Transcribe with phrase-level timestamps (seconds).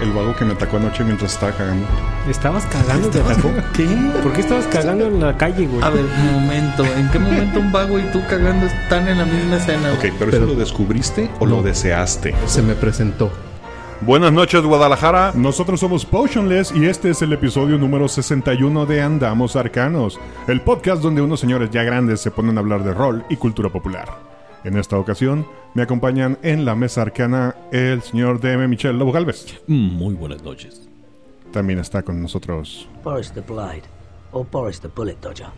[0.00, 1.84] El vago que me atacó anoche mientras estaba cagando.
[2.28, 3.08] ¿Estabas cagando?
[3.08, 3.50] ¿Te atacó?
[3.74, 3.86] ¿Qué?
[4.22, 5.82] ¿Por qué estabas cagando en la calle, güey?
[5.82, 6.84] A ver, un momento.
[6.84, 9.92] ¿En qué momento un vago y tú cagando están en la misma escena?
[9.94, 10.12] Ok, güey?
[10.18, 12.34] pero, ¿eso lo descubriste o lo deseaste?
[12.46, 13.32] Se me presentó.
[14.00, 15.32] Buenas noches, Guadalajara.
[15.34, 21.02] Nosotros somos Potionless y este es el episodio número 61 de Andamos Arcanos, el podcast
[21.02, 24.27] donde unos señores ya grandes se ponen a hablar de rol y cultura popular.
[24.64, 29.60] En esta ocasión me acompañan en la mesa arcana el señor DM Michel Lobo Galvez.
[29.66, 30.88] Muy buenas noches.
[31.52, 33.84] También está con nosotros Boris the Blade,
[34.32, 35.50] or Boris the Bullet Dodger.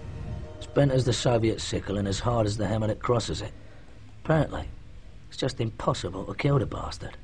[0.60, 3.52] As bent as the Soviet sickle and as hard as the hammer that crosses it.
[4.24, 4.64] Apparently,
[5.28, 7.16] it's just impossible to kill the bastard.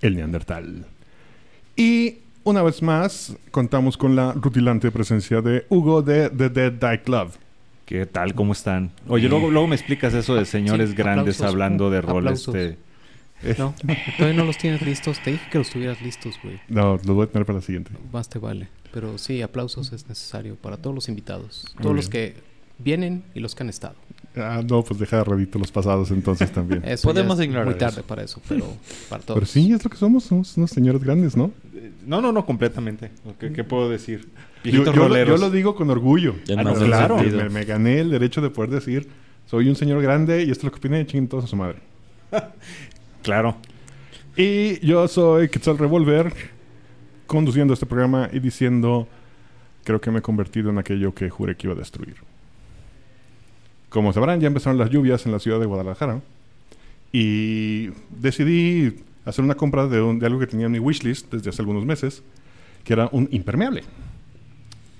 [0.00, 0.86] el Neandertal.
[1.76, 7.02] Y una vez más contamos con la rutilante presencia de Hugo de The Dead Die
[7.02, 7.32] Club.
[7.84, 8.34] ¿Qué tal?
[8.34, 8.90] ¿Cómo están?
[9.08, 11.46] Oye, luego, luego me explicas eso de señores Sí, grandes aplausos.
[11.54, 12.18] hablando de rol.
[12.26, 12.54] Aplausos.
[12.54, 12.78] Este,
[13.62, 13.74] No,
[14.16, 15.20] todavía no los tienes listos.
[15.22, 16.60] Te dije que los tuvieras listos, güey.
[16.68, 17.90] No, lo voy a tener para la siguiente.
[18.10, 18.68] Más te vale.
[18.92, 21.66] Pero sí, aplausos es necesario para todos los invitados.
[21.74, 22.36] Muy Todos los que
[22.78, 23.96] vienen y los que han estado.
[24.34, 26.82] Ah, no, pues deja de redito los pasados entonces también.
[26.86, 28.06] Eso Podemos ignorar muy tarde eso.
[28.06, 28.66] para eso, pero
[29.10, 29.36] para todos.
[29.38, 31.52] Pero sí, es lo que somos, somos unos señores grandes, ¿no?
[32.06, 33.10] no, no, no, completamente.
[33.38, 34.28] ¿Qué, qué puedo decir?
[34.64, 35.40] Yo, Viejitos yo lo, roleros.
[35.40, 36.36] yo lo digo con orgullo.
[36.56, 37.18] Ah, no claro.
[37.18, 39.06] Me, me gané el derecho de poder decir,
[39.46, 41.56] soy un señor grande y esto es lo que opina de chinguen todos a su
[41.56, 41.78] madre.
[43.22, 43.56] Claro.
[44.36, 46.32] Y yo soy Quetzal Revolver,
[47.26, 49.08] conduciendo este programa y diciendo,
[49.84, 52.16] creo que me he convertido en aquello que juré que iba a destruir.
[53.88, 56.20] Como sabrán, ya empezaron las lluvias en la ciudad de Guadalajara
[57.12, 61.48] y decidí hacer una compra de, un- de algo que tenía en mi wishlist desde
[61.50, 62.22] hace algunos meses,
[62.84, 63.84] que era un impermeable.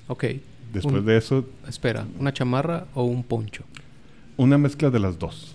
[0.09, 0.25] Ok.
[0.73, 3.65] Después Un- de eso, Espera, ¿una chamarra o un poncho?
[4.37, 5.55] una mezcla de las dos.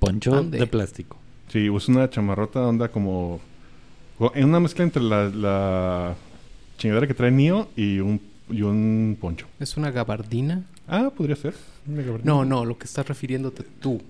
[0.00, 0.58] Poncho Ande.
[0.58, 1.16] de plástico.
[1.48, 3.40] Sí, uso una chamarrota onda como...
[4.34, 6.14] En una mezcla entre la, la
[6.78, 8.20] chingadera que trae Nio y un,
[8.50, 9.46] y un poncho.
[9.60, 10.64] ¿Es una gabardina?
[10.88, 11.54] Ah, podría ser.
[11.86, 12.32] Una gabardina.
[12.32, 14.00] No, no, lo que estás refiriéndote tú.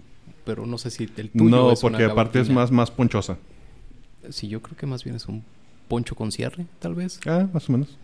[0.46, 3.36] Pero no sé si el tuyo No, es una porque aparte es más, más ponchosa.
[4.30, 5.42] Sí, yo creo que más bien es un
[5.88, 7.20] poncho con cierre, tal vez.
[7.26, 7.96] Ah, más o menos.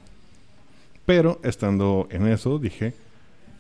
[1.07, 2.95] Pero estando en eso, dije,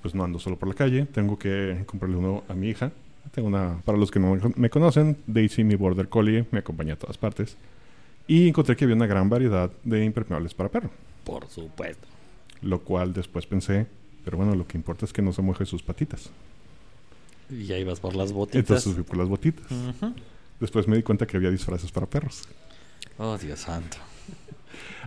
[0.01, 2.93] pues no ando solo por la calle, tengo que comprarle uno a mi hija.
[3.33, 6.97] Tengo una, para los que no me conocen, Daisy, mi border collie, me acompaña a
[6.97, 7.57] todas partes.
[8.27, 10.91] Y encontré que había una gran variedad de impermeables para perro.
[11.25, 12.07] Por supuesto.
[12.63, 13.87] Lo cual después pensé,
[14.25, 16.31] pero bueno, lo que importa es que no se moje sus patitas.
[17.51, 18.61] Y ya ibas por las botitas.
[18.61, 19.71] Entonces fui por las botitas.
[19.71, 20.15] Ujú.
[20.61, 22.43] Después me di cuenta que había disfraces para perros.
[23.19, 23.99] Oh, Dios santo.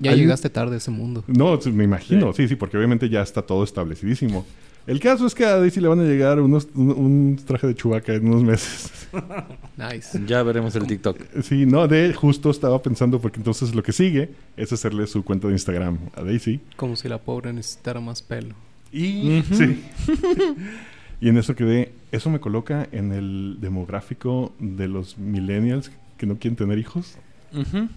[0.01, 1.23] Ya Hay un- llegaste tarde a ese mundo.
[1.27, 4.45] No, me imagino, sí, sí, porque obviamente ya está todo establecidísimo.
[4.87, 7.73] El caso es que a Daisy le van a llegar unos, un, un traje de
[7.73, 8.91] chubaca en unos meses.
[9.77, 10.19] Nice.
[10.27, 11.17] Ya veremos el TikTok.
[11.41, 15.47] Sí, no, de justo estaba pensando porque entonces lo que sigue es hacerle su cuenta
[15.47, 16.59] de Instagram a Daisy.
[16.77, 18.55] Como si la pobre necesitara más pelo.
[18.91, 19.83] Y sí.
[21.21, 26.37] y en eso quedé, eso me coloca en el demográfico de los millennials que no
[26.37, 27.17] quieren tener hijos.
[27.53, 27.87] Ujú.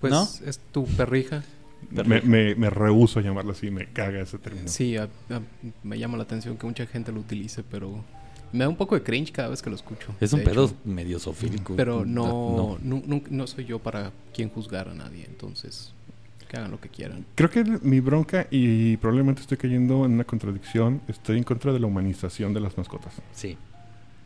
[0.00, 0.28] Pues ¿No?
[0.46, 1.42] es tu perrija.
[1.90, 4.68] Me, me, me rehúso a llamarlo así, me caga ese término.
[4.68, 5.40] Sí, a- a-
[5.84, 8.04] me llama la atención que mucha gente lo utilice, pero
[8.52, 10.12] me da un poco de cringe cada vez que lo escucho.
[10.20, 10.76] Es un pedo hecho.
[10.84, 11.74] medio sofílico.
[11.76, 13.00] Pero no, no.
[13.06, 15.92] nu- no soy yo para quien juzgar a nadie, entonces
[16.48, 17.26] que hagan lo que quieran.
[17.34, 21.78] Creo que mi bronca, y probablemente estoy cayendo en una contradicción, estoy en contra de
[21.78, 23.12] la humanización de las mascotas.
[23.34, 23.56] Sí.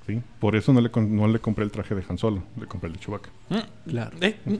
[0.06, 0.20] ¿sí?
[0.38, 2.86] Por eso no le, con- no le compré el traje de Han Solo, le compré
[2.88, 3.30] el de Chewbacca.
[3.88, 4.16] Claro.
[4.20, 4.54] Eh, mm.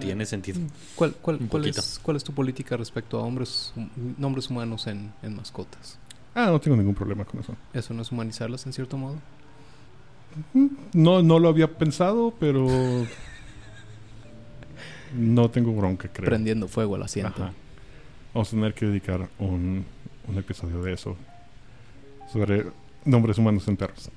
[0.00, 0.60] Tiene sentido.
[0.94, 3.72] ¿Cuál, cuál, cuál es, ¿Cuál es tu política respecto a hombres,
[4.16, 5.98] nombres humanos en, en mascotas?
[6.34, 7.56] Ah, no tengo ningún problema con eso.
[7.72, 9.16] ¿Eso no es humanizarlas en cierto modo?
[10.92, 12.68] No, no lo había pensado, pero
[15.14, 16.26] no tengo bronca, creo.
[16.26, 17.42] Prendiendo fuego al asiento.
[17.42, 17.52] Ajá.
[18.34, 19.84] Vamos a tener que dedicar un,
[20.28, 21.16] un episodio de eso.
[22.32, 22.66] Sobre
[23.04, 24.10] nombres humanos en perros.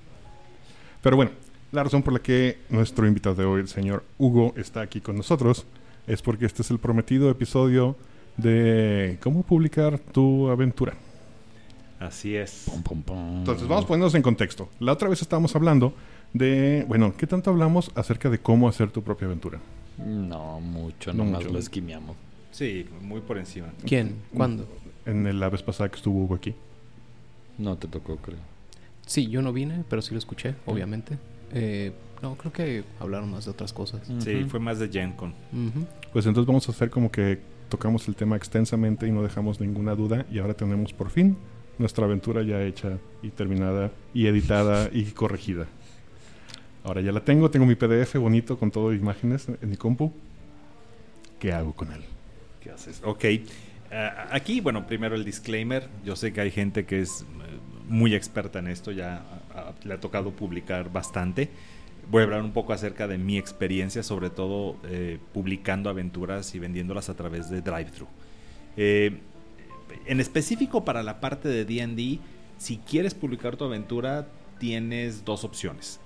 [1.02, 1.32] Pero bueno,
[1.72, 5.16] la razón por la que nuestro invitado de hoy, el señor Hugo, está aquí con
[5.18, 5.66] nosotros
[6.08, 7.96] es porque este es el prometido episodio
[8.38, 10.94] de cómo publicar tu aventura.
[12.00, 12.64] Así es.
[12.66, 13.38] Pum, pum, pum.
[13.40, 14.70] Entonces, vamos ponernos en contexto.
[14.80, 15.94] La otra vez estábamos hablando
[16.34, 19.60] de, bueno, ¿qué tanto hablamos acerca de cómo hacer tu propia aventura?
[20.04, 21.54] No, mucho, No nomás mucho.
[21.54, 22.16] lo esquimiamos.
[22.52, 23.68] Sí, muy por encima.
[23.86, 24.16] ¿Quién?
[24.34, 24.68] ¿Cuándo?
[25.06, 26.56] En el- la vez pasada que estuvo Hugo aquí.
[27.60, 28.40] No te tocó, creo.
[29.06, 31.18] Sí, yo no vine, pero sí lo escuché, obviamente.
[31.54, 34.02] Eh, no, creo que hablaron más de otras cosas.
[34.20, 34.50] Sí, Ujú.
[34.50, 35.32] fue más de Gen Con.
[35.52, 35.86] Ujú.
[36.14, 37.40] Pues entonces vamos a hacer como que
[37.70, 40.26] tocamos el tema extensamente y no dejamos ninguna duda.
[40.32, 41.38] Y ahora tenemos por fin
[41.80, 45.66] nuestra aventura ya hecha y terminada y editada y corregida.
[46.84, 50.12] Ahora ya la tengo, tengo mi PDF bonito con todo imágenes en mi compu.
[51.40, 52.02] ¿Qué hago con él?
[52.60, 53.02] ¿Qué haces?
[53.04, 53.26] Ok.
[53.92, 55.88] Ah, aquí, bueno, primero el disclaimer.
[56.06, 57.26] Yo sé que hay gente que es eh,
[57.90, 59.24] muy experta en esto, ya
[59.84, 61.50] le ha tocado publicar bastante.
[62.10, 66.60] Voy a hablar un poco acerca de mi experiencia, sobre todo eh, publicando aventuras y
[66.60, 68.08] vendiéndolas a través de DriveThru.
[68.78, 69.18] Eh,
[70.06, 72.20] en específico para la parte de D&D,
[72.58, 74.28] si quieres publicar tu aventura,
[74.60, 76.00] tienes dos opciones.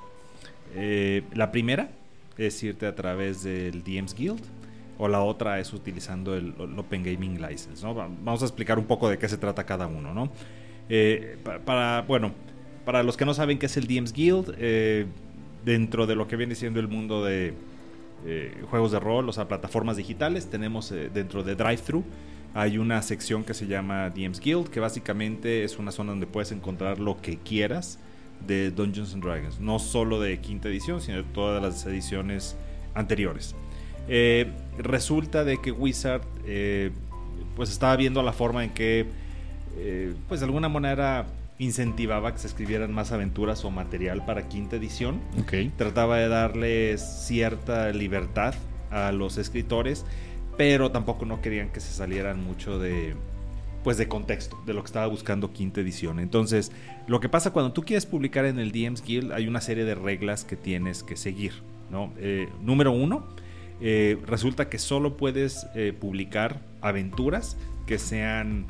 [0.75, 1.89] Eh, la primera
[2.37, 4.41] es irte a través del DMs Guild
[4.97, 7.85] o la otra es utilizando el, Open Gaming License.
[7.85, 10.13] Vamos a explicar un poco de qué se trata cada uno.
[10.13, 10.29] ¿no?
[10.89, 12.31] Eh, pa- para, bueno,
[12.85, 15.07] para los que no saben qué es el DMs Guild, eh,
[15.65, 17.53] dentro de lo que viene siendo el mundo de
[18.25, 22.03] eh, juegos de rol, o sea, plataformas digitales, tenemos eh, dentro de DriveThru
[22.53, 26.53] hay una sección que se llama DMs Guild, que básicamente es una zona donde puedes
[26.53, 27.99] encontrar lo que quieras
[28.47, 32.55] de Dungeons and Dragons, no solo de quinta edición, sino de todas las ediciones
[32.93, 33.55] anteriores.
[34.77, 36.21] Resulta de que Wizard
[37.57, 39.05] pues estaba viendo la forma en que
[40.29, 41.25] pues de alguna manera
[41.57, 45.53] incentivaba que se escribieran más aventuras o material para quinta edición Ok.
[45.77, 48.53] trataba de darles cierta libertad
[48.91, 50.05] a los escritores,
[50.57, 53.15] pero tampoco no querían que se salieran mucho de
[53.83, 56.19] pues de contexto de lo que estaba buscando quinta edición.
[56.19, 56.71] Entonces,
[57.05, 59.93] lo que pasa cuando tú quieres publicar en el DMs Guild hay una serie de
[59.93, 61.53] reglas que tienes que seguir,
[61.91, 62.11] ¿no?
[62.17, 63.27] Eh, número uno,
[63.81, 68.65] eh, resulta que solo puedes eh, publicar aventuras que sean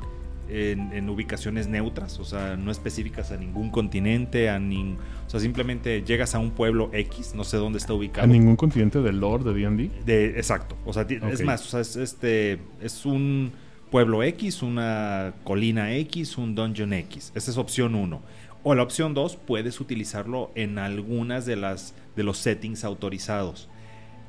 [0.48, 4.96] en, en ubicaciones neutras, o sea, no específicas a ningún continente, a nin-
[5.26, 8.26] o sea, simplemente llegas a un pueblo X, no sé dónde está ¿A ubicado.
[8.26, 9.90] ningún continente del lore de D&D?
[10.04, 13.52] De, exacto, o sea, es más, o sea, es, este, es un
[13.90, 17.32] pueblo X, una colina X, un dungeon X.
[17.34, 18.20] Esa es opción 1.
[18.64, 23.68] O la opción 2, puedes utilizarlo en algunas de las de los settings autorizados.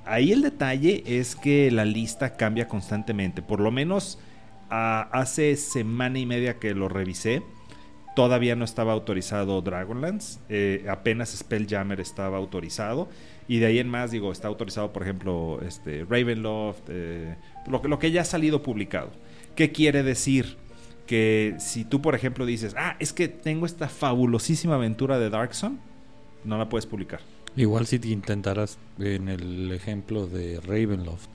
[0.06, 3.42] Ahí el detalle es que la lista cambia constantemente.
[3.42, 4.20] Por lo menos
[4.70, 7.44] hace semana y media que lo revisé.
[8.16, 10.40] Todavía no estaba autorizado Dragonlance.
[10.50, 13.10] eh, apenas Spelljammer estaba autorizado.
[13.48, 16.82] Y de ahí en más, digo, está autorizado, por ejemplo, este, Ravenloft.
[16.90, 17.36] eh,
[17.68, 19.12] lo, que- lo que ya ha salido publicado.
[19.56, 20.58] ¿Qué quiere decir?
[21.06, 25.80] Que si tú, por ejemplo, dices, ah, es que tengo esta fabulosísima aventura de Darkson,
[26.44, 27.22] no la puedes publicar.
[27.56, 31.28] Igual si te intentaras, en el ejemplo de Ravenloft,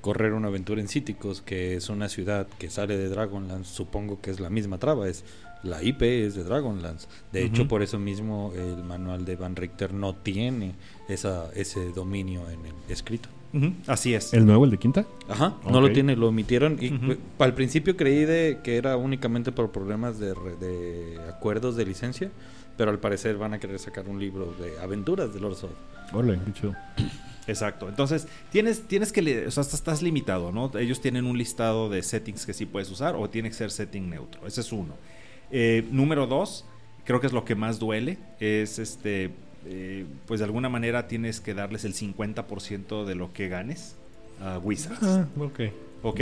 [0.00, 4.30] correr una aventura en Cíticos, que es una ciudad que sale de Dragonlance, supongo que
[4.30, 5.24] es la misma traba, es
[5.62, 7.06] la IP es de Dragonlance.
[7.32, 7.68] De hecho, Ujú.
[7.68, 10.74] por eso mismo el manual de Van Richter no tiene
[11.08, 13.28] esa, ese dominio en el escrito.
[13.52, 14.32] Ujú, Así es.
[14.32, 15.04] ¿El nuevo, el de quinta?
[15.28, 15.70] Ajá, Ok.
[15.72, 17.06] no lo tiene, lo omitieron y Ujú.
[17.06, 22.30] pues, al principio creí de que era únicamente por problemas de, de acuerdos de licencia,
[22.78, 25.64] pero al parecer van a querer sacar un libro de aventuras de Lord of
[26.12, 26.74] Órale, qué chido.
[27.50, 27.88] Exacto.
[27.88, 30.70] Entonces, tienes, tienes que, o sea, estás- limitado, ¿no?
[30.78, 34.08] Ellos tienen un listado de settings que sí puedes usar o tiene que ser setting
[34.08, 34.46] neutro.
[34.46, 34.94] Ese es uno.
[35.50, 36.64] Eh, número dos,
[37.04, 39.30] creo que es lo que más duele, es este,
[39.66, 43.96] eh, pues de alguna manera tienes que darles el 50% de lo que ganes
[44.40, 45.02] a Wizards.
[45.02, 45.60] Ah, ok.
[46.02, 46.20] ¿Ok?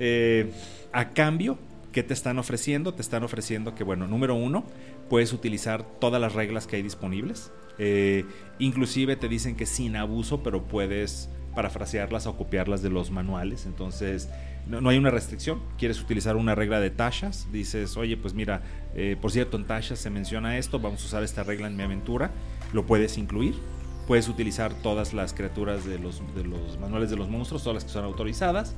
[0.00, 0.50] Eh,
[0.92, 1.58] a cambio,
[1.92, 2.94] ¿qué te están ofreciendo?
[2.94, 4.64] Te están ofreciendo que, bueno, número uno,
[5.08, 7.50] puedes utilizar todas las reglas que hay disponibles.
[7.78, 8.24] Eh,
[8.58, 13.66] inclusive te dicen que sin abuso, pero puedes parafrasearlas o copiarlas de los manuales.
[13.66, 14.28] Entonces,
[14.66, 15.60] no, hay una restricción.
[15.78, 17.48] Quieres utilizar una regla de tachas.
[17.52, 18.62] Dices, oye, pues mira,
[18.94, 20.78] eh, por cierto, en tachas se menciona esto.
[20.78, 22.30] Vamos a usar esta regla en mi aventura.
[22.72, 23.54] Lo puedes incluir.
[24.06, 27.84] Puedes utilizar todas las criaturas de los, de los manuales de los monstruos, todas las
[27.84, 28.74] que son autorizadas.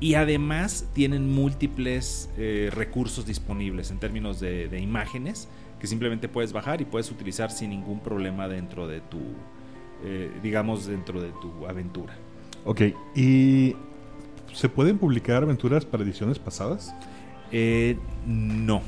[0.00, 5.48] Y además tienen múltiples eh, recursos disponibles en términos de imágenes
[5.84, 9.18] que simplemente puedes bajar y puedes utilizar sin ningún problema dentro de tu,
[10.02, 12.16] eh, digamos, dentro de tu aventura.
[12.64, 12.80] Ok,
[13.14, 13.76] ¿y
[14.54, 16.94] se pueden publicar aventuras para ediciones pasadas?
[17.52, 18.80] Eh, no.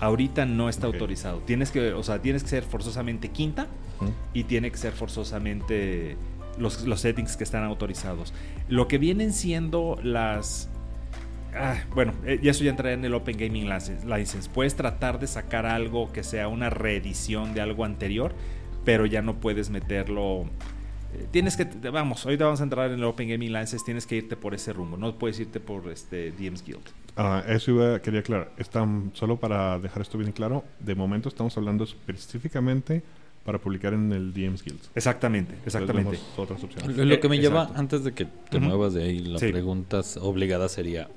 [0.00, 1.40] Ahorita no está autorizado.
[1.40, 3.66] Tienes que, o sea, tienes que ser forzosamente quinta
[4.32, 6.16] y tiene que ser forzosamente
[6.56, 8.32] los, los settings que están autorizados.
[8.70, 10.70] Lo que vienen siendo las...
[11.56, 14.06] ah, bueno, eh, y eso ya entraría en el Open Gaming License.
[14.06, 14.48] License.
[14.52, 18.32] Puedes tratar de sacar algo que sea una reedición de algo anterior,
[18.84, 20.44] pero ya no puedes meterlo...
[21.14, 24.16] eh, tienes que, vamos, ahorita vamos a entrar en el Open Gaming Lances, tienes que
[24.16, 26.82] irte por ese rumbo, no puedes irte por este DMs Guild.
[27.16, 28.50] Ah, eso iba, quería aclarar.
[28.58, 33.02] Están, solo para dejar esto bien claro, de momento estamos hablando específicamente
[33.44, 34.80] para publicar en el DMs Guild.
[34.94, 36.18] Exactamente, exactamente.
[36.36, 36.96] otras opciones.
[36.96, 37.80] Lo, lo que me Eh, lleva, exacto.
[37.80, 39.52] antes de que te muevas de ahí, la Sí.
[39.52, 41.08] pregunta obligada sería,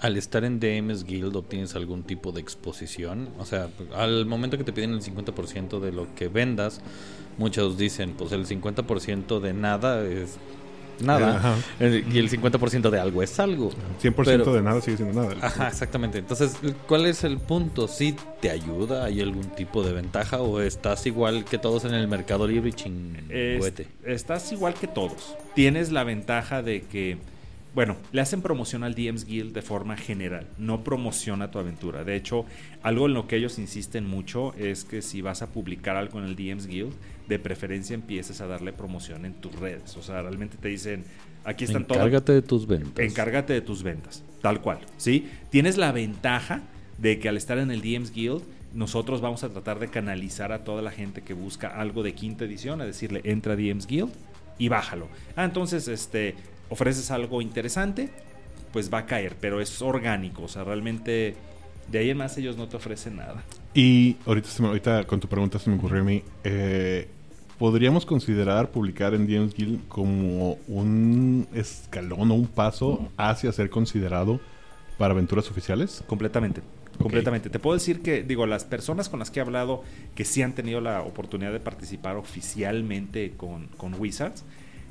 [0.00, 4.64] al estar en DMs Guild obtienes algún tipo de exposición, o sea, al momento que
[4.64, 6.80] te piden el 50% de lo que vendas,
[7.38, 10.36] muchos dicen, pues el 50% de nada es
[11.00, 11.56] nada, Ajá.
[11.80, 13.70] eh, y el 50% de algo es algo.
[14.02, 14.14] 100%
[14.44, 15.34] Pero- de nada sigue siendo nada.
[15.40, 16.18] Ajá, exactamente.
[16.18, 17.88] Entonces, ¿cuál es el punto?
[17.88, 19.04] ¿Sí te ayuda?
[19.06, 20.40] ¿Hay algún tipo de ventaja?
[20.42, 23.86] ¿O estás igual que todos en el mercado libre y Es- chingüete?
[24.04, 25.34] estás igual que todos.
[25.54, 27.16] Tienes la ventaja de que,
[27.74, 32.02] bueno, le hacen promoción al DMs Guild de forma general, no promociona tu aventura.
[32.02, 32.44] De hecho,
[32.82, 36.24] algo en lo que ellos insisten mucho es que si vas a publicar algo en
[36.24, 36.92] el DMs Guild,
[37.28, 39.96] de preferencia empieces a darle promoción en tus redes.
[39.96, 41.04] O sea, realmente te dicen,
[41.44, 43.04] aquí están todas Encárgate de tus ventas.
[43.04, 45.30] Encárgate de tus ventas, tal cual, ¿sí?
[45.50, 46.62] Tienes la ventaja
[46.98, 48.42] de que al estar en el DMs Guild,
[48.74, 52.44] nosotros vamos a tratar de canalizar a toda la gente que busca algo de quinta
[52.44, 54.10] edición, a decirle, entra a DMs Guild
[54.58, 55.08] y bájalo.
[55.36, 56.34] Ah, entonces, este,
[56.70, 58.08] ofreces algo interesante,
[58.72, 61.34] pues va a caer, pero es orgánico, o sea, realmente
[61.90, 63.42] de ahí en más ellos no te ofrecen nada.
[63.74, 67.08] Y ahorita, se me- ahorita con tu pregunta se me ocurrió a mí, eh,
[67.58, 74.40] ¿podríamos considerar publicar en DMs Guild como un escalón o un paso hacia ser considerado
[74.98, 76.02] para aventuras oficiales?
[76.06, 76.62] Completamente.
[76.98, 77.48] Completamente.
[77.48, 79.82] Te puedo decir que, digo, las personas con las que he hablado
[80.14, 84.44] que sí han tenido la oportunidad de participar oficialmente con, con Wizards,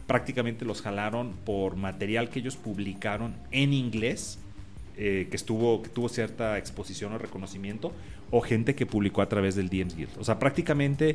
[0.10, 4.40] prácticamente los jalaron por material que ellos publicaron en inglés,
[4.98, 7.94] eh, que, estuvo, que tuvo cierta exposición o reconocimiento,
[8.32, 10.18] o gente que publicó a través del DMs Guild.
[10.20, 11.12] O sea, prácticamente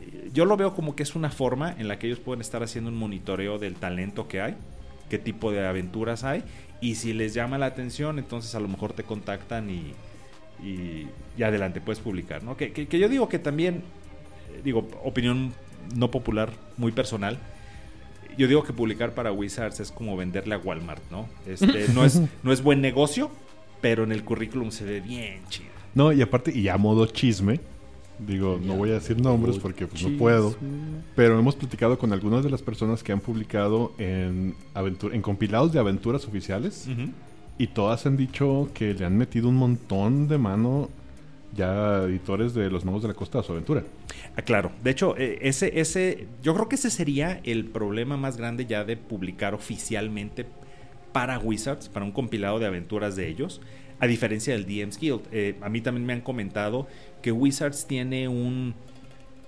[0.00, 2.62] eh, yo lo veo como que es una forma en la que ellos pueden estar
[2.62, 4.54] haciendo un monitoreo del talento que hay,
[5.10, 6.44] qué tipo de aventuras hay,
[6.80, 9.94] y si les llama la atención, entonces a lo mejor te contactan y,
[10.64, 12.56] y, adelante, puedes publicar, ¿no?
[12.56, 13.82] Que, que- que yo digo que también,
[14.54, 15.52] eh, digo, opinión
[15.96, 17.38] no popular, muy personal,
[18.38, 21.28] yo digo que publicar para Wizards es como venderle a Walmart, ¿no?
[21.46, 23.30] Este, no, es, no es buen negocio,
[23.82, 25.68] pero en el currículum se ve bien chido.
[25.94, 27.60] No, y aparte, y a modo chisme,
[28.18, 30.54] digo, no voy a decir nombres porque pues, no puedo,
[31.16, 35.72] pero hemos platicado con algunas de las personas que han publicado en, aventu- en compilados
[35.72, 36.88] de aventuras oficiales
[37.58, 40.90] y todas han dicho que le han metido un montón de mano
[41.58, 43.82] ya editores de Los Magos de la Costa a su aventura.
[44.36, 48.36] Ah, claro, de hecho, eh, ese, ese, yo creo que ese sería el problema más
[48.36, 50.46] grande ya de publicar oficialmente
[51.12, 53.60] para Wizards, para un compilado de aventuras de ellos,
[53.98, 55.22] a diferencia del DMs Guild.
[55.32, 56.86] Eh, a mí también me han comentado
[57.20, 58.74] que Wizards tiene un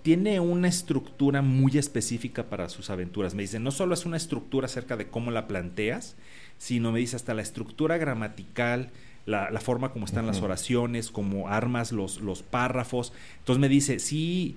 [0.02, 3.34] tiene una estructura muy específica para sus aventuras.
[3.34, 6.16] Me dicen, no solo es una estructura acerca de cómo la planteas,
[6.56, 8.90] sino me dice hasta la estructura gramatical,
[9.30, 13.12] la, la forma como están las oraciones, cómo armas los, los párrafos.
[13.38, 14.56] Entonces me dice, sí,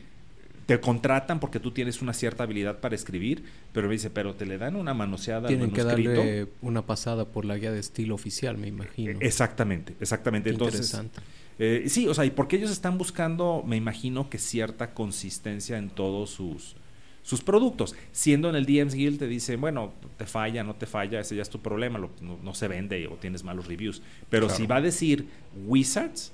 [0.65, 4.45] te contratan porque tú tienes una cierta habilidad para escribir, pero me dice, pero te
[4.45, 6.09] le dan una manoseada Tienen al que manuscrito.
[6.11, 9.19] darle una pasada por la guía de estilo oficial, me imagino.
[9.21, 10.49] Exactamente, exactamente.
[10.49, 11.19] Qué Entonces, interesante.
[11.59, 15.89] eh, sí, o sea, y porque ellos están buscando, me imagino que cierta consistencia en
[15.89, 16.75] todos sus,
[17.23, 17.95] sus productos.
[18.11, 21.41] Siendo en el DMs Guild te dicen, bueno, te falla, no te falla, ese ya
[21.41, 24.01] es tu problema, lo- no, no se vende o tienes malos reviews.
[24.29, 25.27] Pero si va a decir
[25.65, 26.31] Wizards,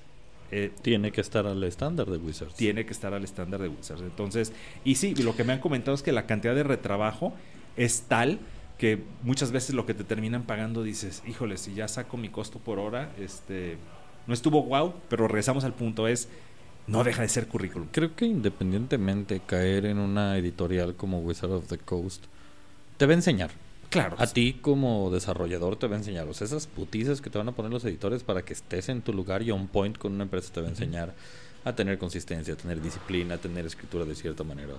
[0.51, 2.55] eh, Tiene que estar al estándar de Wizards.
[2.55, 4.01] tiene que estar al estándar de Wizards.
[4.01, 4.51] Entonces,
[4.83, 7.33] y sí, lo que me han comentado es que la cantidad de retrabajo
[7.77, 8.39] es tal
[8.79, 12.57] que muchas veces lo que te terminan pagando dices, híjole, si ya saco mi costo
[12.57, 13.77] por hora, este,
[14.25, 16.29] no estuvo wow, pero regresamos al punto, es,
[16.89, 17.87] no deja de ser currículum.
[17.91, 22.25] Creo que independientemente caer en una editorial como Wizard of the Coast
[22.97, 23.51] te va a enseñar.
[23.89, 24.15] Claro.
[24.19, 26.27] A ti como desarrollador te va a enseñar.
[26.27, 29.01] O sea, esas putizas que te van a poner los editores para que estés en
[29.01, 31.13] tu lugar y on point con una empresa te va a enseñar
[31.63, 34.73] a tener consistencia, a tener disciplina, a tener escritura de cierta manera.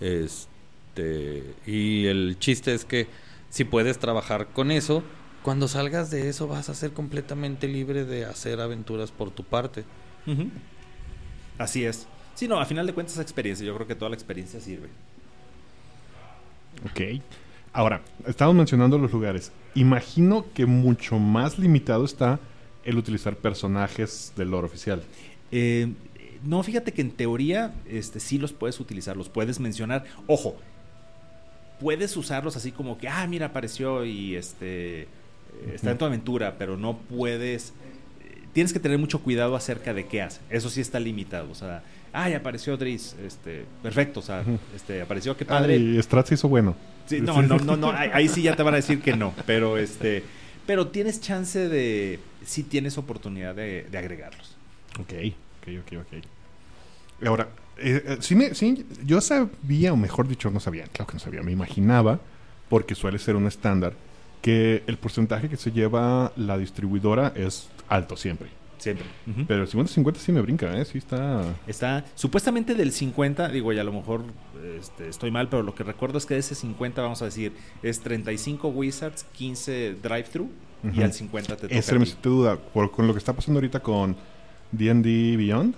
[0.00, 3.08] Este, y el chiste es que
[3.50, 5.02] si puedes trabajar con eso,
[5.42, 9.84] cuando salgas de eso vas a ser completamente libre de hacer aventuras por tu parte.
[11.60, 12.06] Así es.
[12.34, 13.66] Sí, no, a final de cuentas es experiencia.
[13.66, 14.88] Yo creo que toda la experiencia sirve.
[16.86, 17.22] Ok.
[17.74, 19.52] Ahora, estamos mencionando los lugares.
[19.74, 22.40] Imagino que mucho más limitado está
[22.82, 25.02] el utilizar personajes del lore oficial.
[25.52, 25.92] Eh,
[26.42, 30.04] no, fíjate que en teoría este, sí los puedes utilizar, los puedes mencionar.
[30.26, 30.56] Ojo,
[31.78, 35.06] puedes usarlos así como que, ah, mira, apareció y este eh,
[35.74, 37.74] está en tu aventura, pero no puedes.
[38.52, 40.40] Tienes que tener mucho cuidado acerca de qué hace.
[40.50, 41.50] Eso sí está limitado.
[41.50, 45.76] O sea, ay, apareció Driz, este, perfecto, o sea, este, apareció, qué padre.
[45.76, 46.74] Y Strat se hizo bueno.
[47.06, 49.34] Sí, no, no, no, no, ahí, ahí sí ya te van a decir que no,
[49.46, 50.22] pero este,
[50.66, 54.56] pero tienes chance de, sí tienes oportunidad de, de agregarlos.
[54.98, 55.12] Ok,
[55.62, 57.26] ok, ok, ok.
[57.26, 61.14] Ahora, eh, eh, sí me- sí, yo sabía, o mejor dicho, no sabía, claro que
[61.14, 62.18] no sabía, me imaginaba,
[62.68, 63.92] porque suele ser un estándar,
[64.42, 68.48] que el porcentaje que se lleva la distribuidora es alto siempre.
[68.78, 69.04] Siempre.
[69.46, 70.86] Pero el 50-50 sí me brinca, ¿eh?
[70.86, 71.44] Sí está...
[71.66, 74.24] Está supuestamente del 50, digo, y a lo mejor
[74.78, 77.52] este, estoy mal, pero lo que recuerdo es que de ese 50, vamos a decir,
[77.82, 80.48] es 35 Wizards, 15 Drive-Thru,
[80.94, 82.06] y al 50 te toca.
[82.22, 84.16] Duda, por, con lo que está pasando ahorita con
[84.72, 85.74] D&D Beyond,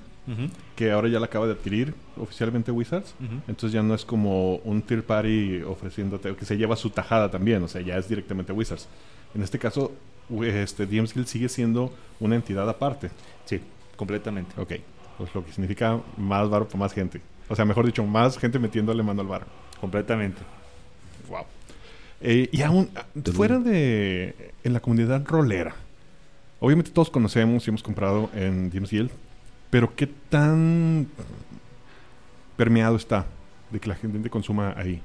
[0.76, 3.16] que ahora ya la acaba de adquirir oficialmente Wizards.
[3.48, 7.64] Entonces ya no es como un third party ofreciéndote, que se lleva su tajada también,
[7.64, 8.86] o sea, ya es directamente Wizards.
[9.34, 9.90] En este caso,
[10.42, 13.10] este, DMs Guild sigue siendo una entidad aparte.
[13.44, 13.60] Sí,
[13.96, 14.60] completamente.
[14.60, 14.74] Ok,
[15.18, 17.20] pues lo que significa más varo para más gente.
[17.48, 19.46] O sea, mejor dicho, más gente metiéndole mano al bar.
[19.80, 20.40] Completamente.
[21.28, 21.44] Wow.
[22.20, 25.74] Eh, y aún, ah, fuera de en la comunidad rolera,
[26.60, 29.10] obviamente todos conocemos y hemos comprado en DMs Guild,
[29.70, 31.08] pero ¿qué tan
[32.56, 33.26] permeado está
[33.70, 35.02] de que la gente consuma ahí?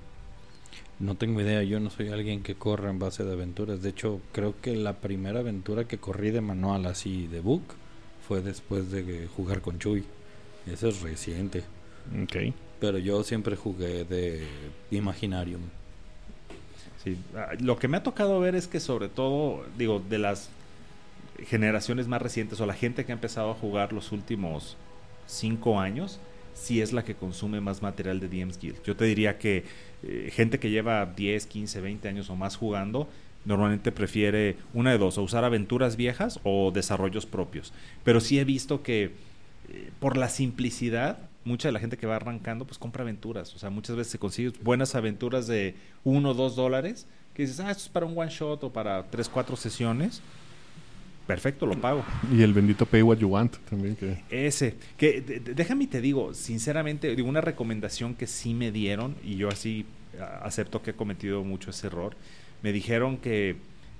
[0.99, 3.81] No tengo idea, yo no soy alguien que corra en base de aventuras.
[3.83, 7.63] De hecho, creo que la primera aventura que corrí de manual así de book
[8.27, 10.03] fue después de jugar con Chuy.
[10.65, 11.63] Eso es reciente.
[12.23, 12.53] Ok.
[12.79, 14.47] Pero yo siempre jugué de
[14.91, 15.61] Imaginarium.
[17.03, 17.17] Sí.
[17.35, 20.49] Ah, Lo que me ha tocado ver es que sobre todo, digo, de las
[21.45, 24.77] generaciones más recientes o la gente que ha empezado a jugar los últimos
[25.27, 26.19] cinco años,
[26.57, 28.81] sí es la que consume más material de DMs Guild.
[28.83, 29.63] Yo te diría que
[30.03, 33.07] eh, gente que lleva 10, 15, 20 años o más jugando,
[33.45, 37.73] normalmente prefiere una de dos, o usar aventuras viejas o desarrollos propios.
[38.03, 39.11] Pero sí he visto que
[39.69, 43.55] eh, por la simplicidad, mucha de la gente que va arrancando, pues compra aventuras.
[43.55, 47.59] O sea, muchas veces se consigue buenas aventuras de uno o dos dólares, que dices,
[47.59, 50.21] ah, esto es para un one shot o para tres, cuatro sesiones.
[51.27, 52.05] Perfecto, lo pago.
[52.33, 54.23] Y el bendito Pay What You Want también que...
[54.29, 59.35] Ese, que déjame y te digo, sinceramente, digo, una recomendación que sí me dieron, y
[59.35, 59.85] yo así
[60.41, 62.15] acepto que he cometido mucho ese error,
[62.63, 63.57] me dijeron que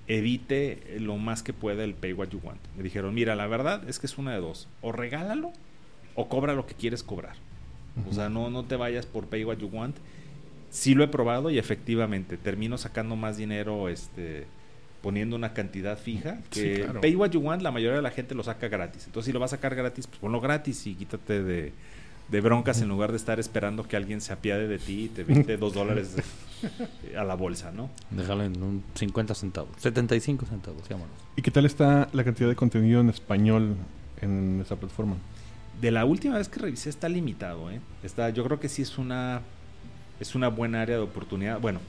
[0.08, 2.62] evite lo más que pueda el pay what you want.
[2.78, 5.51] Me dijeron, mira, la verdad es que es una de dos, o regálalo
[6.15, 7.36] o cobra lo que quieres cobrar.
[8.10, 9.97] O sea, no, no te vayas por pay what you want.
[10.69, 14.45] Sí lo he probado y efectivamente termino sacando más dinero este
[15.01, 17.01] poniendo una cantidad fija Sí, que claro.
[17.01, 19.05] pay what you want la mayoría de la gente lo saca gratis.
[19.07, 21.73] Entonces si lo vas a sacar gratis, pues ponlo gratis y quítate de,
[22.29, 25.23] de broncas en lugar de estar esperando que alguien se apiade de ti y te
[25.23, 26.15] vende dos dólares
[27.17, 27.89] a la bolsa, ¿no?
[28.12, 29.69] Déjalo en un 50 centavos.
[29.77, 31.15] 75 centavos, vámonos.
[31.36, 33.75] ¿Y qué tal está la cantidad de contenido en español
[34.21, 35.15] en esa plataforma?
[35.79, 37.79] De la última vez que revisé está limitado, ¿eh?
[38.03, 39.41] Está, yo creo que sí es una
[40.19, 41.60] es una buena área de oportunidad.
[41.60, 41.79] Bueno,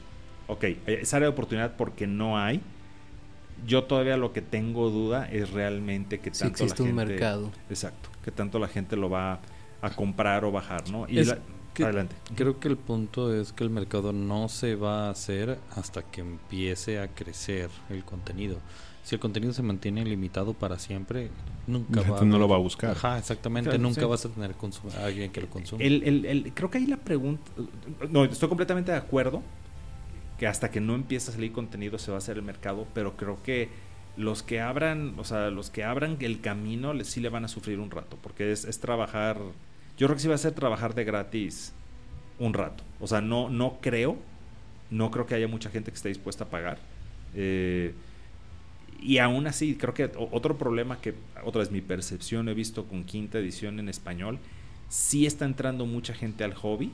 [0.46, 2.60] ok, es área de oportunidad porque no hay.
[3.66, 7.50] Yo todavía lo que tengo duda es realmente que tanto existe la un gente, mercado.
[7.70, 9.40] exacto, que tanto la gente lo va
[9.82, 11.06] a comprar o bajar, ¿no?
[11.08, 11.38] Y Es la-
[11.74, 12.16] que adelante.
[12.34, 16.20] Creo que el punto es que el mercado no se va a hacer hasta que
[16.22, 18.56] empiece a crecer el contenido.
[19.04, 21.30] Si el contenido se mantiene limitado para siempre,
[21.66, 22.90] nunca La va gente no lo va a buscar.
[22.90, 23.70] Ajá, exactamente.
[23.70, 24.06] Claro, nunca sí.
[24.06, 24.50] vas a tener
[25.00, 25.82] a alguien que lo consuma.
[25.82, 27.50] El, el- el- creo que ahí la pregunta.
[28.10, 29.42] No, estoy completamente de acuerdo
[30.38, 33.16] que hasta que no empiece a salir contenido se va a hacer el mercado, pero
[33.16, 33.68] creo que
[34.16, 37.78] los que abran, o sea, los que abran el camino sí le van a sufrir
[37.78, 39.38] un rato, porque es, es trabajar.
[39.96, 41.72] Yo creo que sí va a ser trabajar de gratis
[42.38, 42.84] un rato.
[43.00, 44.16] O sea, no, no creo,
[44.90, 46.78] no creo que haya mucha gente que esté dispuesta a pagar.
[47.34, 47.94] Eh,
[49.00, 53.04] y aún así, creo que otro problema que, otra vez mi percepción he visto con
[53.04, 54.38] quinta edición en español,
[54.88, 56.92] sí está entrando mucha gente al hobby,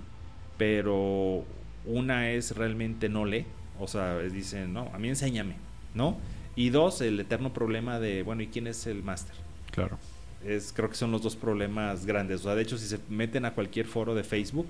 [0.59, 1.44] pero
[1.87, 3.47] una es realmente no lee,
[3.79, 5.57] o sea, dicen, no, a mí enséñame,
[5.94, 6.16] ¿no?
[6.57, 9.35] Y dos, el eterno problema de, bueno, ¿y quién es el máster?
[9.73, 9.99] Claro.
[10.44, 12.40] Es, creo que son los dos problemas grandes.
[12.40, 14.68] O sea, de hecho, si se meten a cualquier foro de Facebook,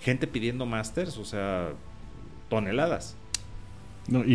[0.00, 1.70] gente pidiendo masters, o sea,
[2.48, 3.16] toneladas.
[4.08, 4.34] No, y,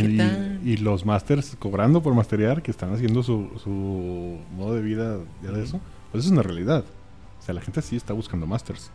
[0.64, 5.52] y los masters cobrando por masterear, que están haciendo su, su modo de vida ya
[5.52, 6.86] de eso, pues eso es una realidad.
[7.40, 8.90] O sea, la gente sí está buscando masters.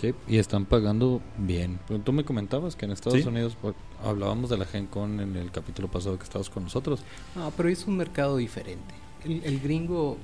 [0.00, 1.78] Sí, y están pagando bien.
[1.88, 3.28] Pero tú me comentabas que en Estados Sí.
[3.28, 3.56] Unidos
[4.04, 7.00] hablábamos de la Gen Con en el capítulo pasado que estabas con nosotros.
[7.36, 8.94] Ah, pero es un mercado diferente.
[9.24, 10.18] El, el gringo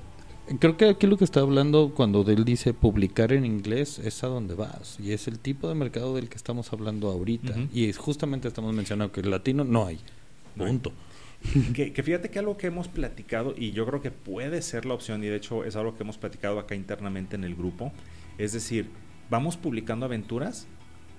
[0.61, 4.29] Creo que aquí lo que está hablando cuando él dice publicar en inglés es a
[4.29, 4.97] donde vas.
[5.01, 7.55] Y es el tipo de mercado del que estamos hablando ahorita.
[7.73, 9.99] Y es justamente estamos mencionando que el latino no hay.
[10.55, 10.71] No hay.
[10.71, 10.93] Punto.
[11.75, 14.95] que, que fíjate que algo que hemos platicado y yo creo que puede ser la
[14.95, 17.93] opción y de hecho es algo que hemos platicado acá internamente en el grupo,
[18.39, 18.89] es decir,
[19.31, 20.67] vamos publicando aventuras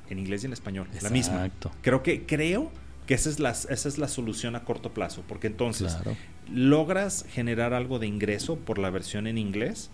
[0.09, 1.45] en inglés y en español, la misma.
[1.45, 1.71] Exacto.
[1.81, 2.71] Creo que creo
[3.05, 6.17] que esa es la esa es la solución a corto plazo, porque entonces Claro.
[6.51, 9.89] logras generar algo de ingreso por la versión en inglés,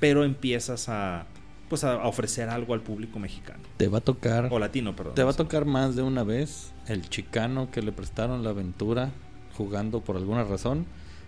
[0.00, 1.26] pero empiezas a
[1.68, 4.48] pues a, ofrecer algo al público mexicano Te va a tocar.
[4.50, 5.14] o latino, perdón.
[5.14, 9.10] Te va a tocar más de una vez el chicano que le prestaron la aventura
[9.56, 10.84] jugando por alguna razón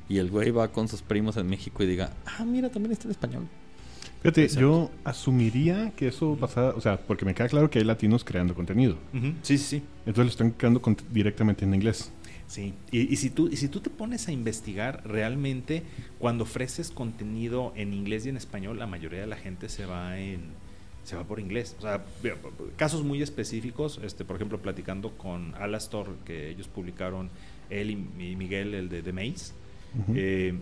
[0.07, 3.05] y el güey va con sus primos en México y diga, ah, mira, también está
[3.05, 3.49] en español.
[4.25, 8.25] Fíjate, yo asumiría que eso pasa, o sea, porque me queda claro que hay latinos
[8.25, 8.97] creando contenido.
[9.43, 9.83] Sí, sí, sí.
[10.07, 12.11] Entonces lo están creando directamente en inglés.
[12.47, 15.83] Sí, y, y si tú, y si tú te pones a investigar, realmente
[16.19, 20.19] cuando ofreces contenido en inglés y en español, la mayoría de la gente se va
[20.19, 20.41] en
[21.03, 21.77] se va por inglés.
[21.79, 22.03] O sea,
[22.77, 27.29] casos muy específicos, este, por ejemplo, platicando con Alastor, que ellos publicaron,
[27.69, 27.97] él y,
[28.37, 29.53] Miguel, el de The Maze,
[30.15, 30.55] eh,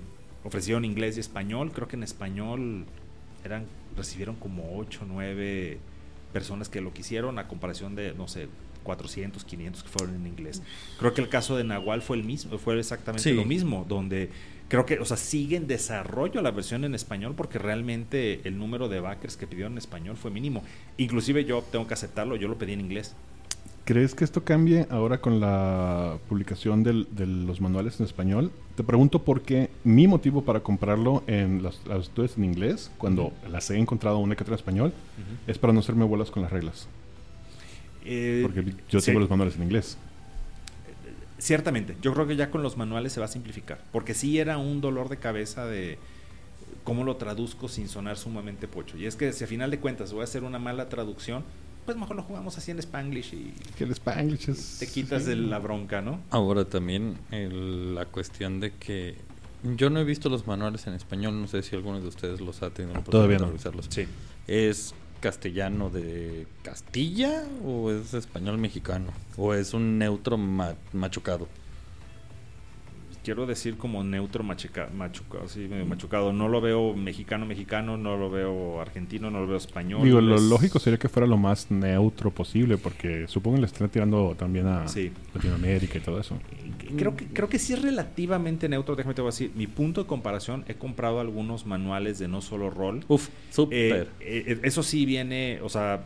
[0.43, 1.71] ofrecieron inglés y español.
[1.73, 2.87] Creo que en español
[3.45, 5.79] eran recibieron como 8 o 9
[6.33, 8.49] personas que lo quisieron a comparación de, no sé,
[8.85, 10.63] 400, 500 que fueron en inglés.
[10.99, 13.35] Creo que el caso de Nahual fue el mismo, fue exactamente Sí.
[13.35, 14.31] lo mismo, donde
[14.69, 18.89] creo que, o sea, sigue en desarrollo la versión en español porque realmente el número
[18.89, 20.65] de backers que pidieron en español fue mínimo.
[20.97, 23.15] Inclusive yo tengo que aceptarlo, yo lo pedí en inglés.
[23.85, 28.53] ¿Crees que esto cambie ahora con la publicación del- de los manuales en español?
[28.77, 33.69] Te pregunto porque mi motivo para comprarlo en las, las estudios en inglés, cuando las
[33.71, 34.93] he encontrado una que otra en español,
[35.49, 36.87] es para no hacerme bolas con las reglas.
[38.05, 39.07] Eh, Porque yo sí.
[39.07, 39.99] tengo los manuales en inglés.
[41.39, 44.59] Ciertamente, yo creo que ya con los manuales se va a simplificar, porque sí era
[44.59, 45.99] un dolor de cabeza de
[46.85, 48.97] cómo lo traduzco sin sonar sumamente pocho.
[48.97, 51.43] Y es que si a final de cuentas voy a hacer una mala traducción,
[51.85, 54.77] pues mejor lo jugamos así en Spanglish y Que el Spanglish es...
[54.79, 56.21] te quitas de la bronca, ¿no?
[56.31, 59.17] Ahora también el- la cuestión de que
[59.77, 62.63] yo no he visto los manuales en español, no sé si alguno de ustedes los
[62.63, 63.47] ha tenido la Todavía no.
[63.47, 63.87] revisarlos.
[63.91, 64.07] Sí.
[64.49, 69.07] ¿Es castellano de Castilla o es español mexicano?
[69.37, 71.47] ¿O es un neutro ma- machucado?
[73.25, 76.33] Quiero decir como neutro machuca, machucado, sí, medio machucado.
[76.33, 80.03] No lo veo mexicano, mexicano, no lo veo argentino, no lo veo español.
[80.03, 83.67] Digo, lo es- lógico sería que fuera lo más neutro posible, porque supongo que le
[83.69, 85.13] están tirando también a Sí.
[85.35, 86.37] Latinoamérica y todo eso.
[86.97, 89.53] Creo que, creo que sí es relativamente neutro, déjame te voy a decir.
[89.55, 93.05] Mi punto de comparación, he comprado algunos manuales de no solo rol.
[93.09, 94.09] Uf, Eh, súper.
[94.21, 96.03] eh, eso sí viene, o sea,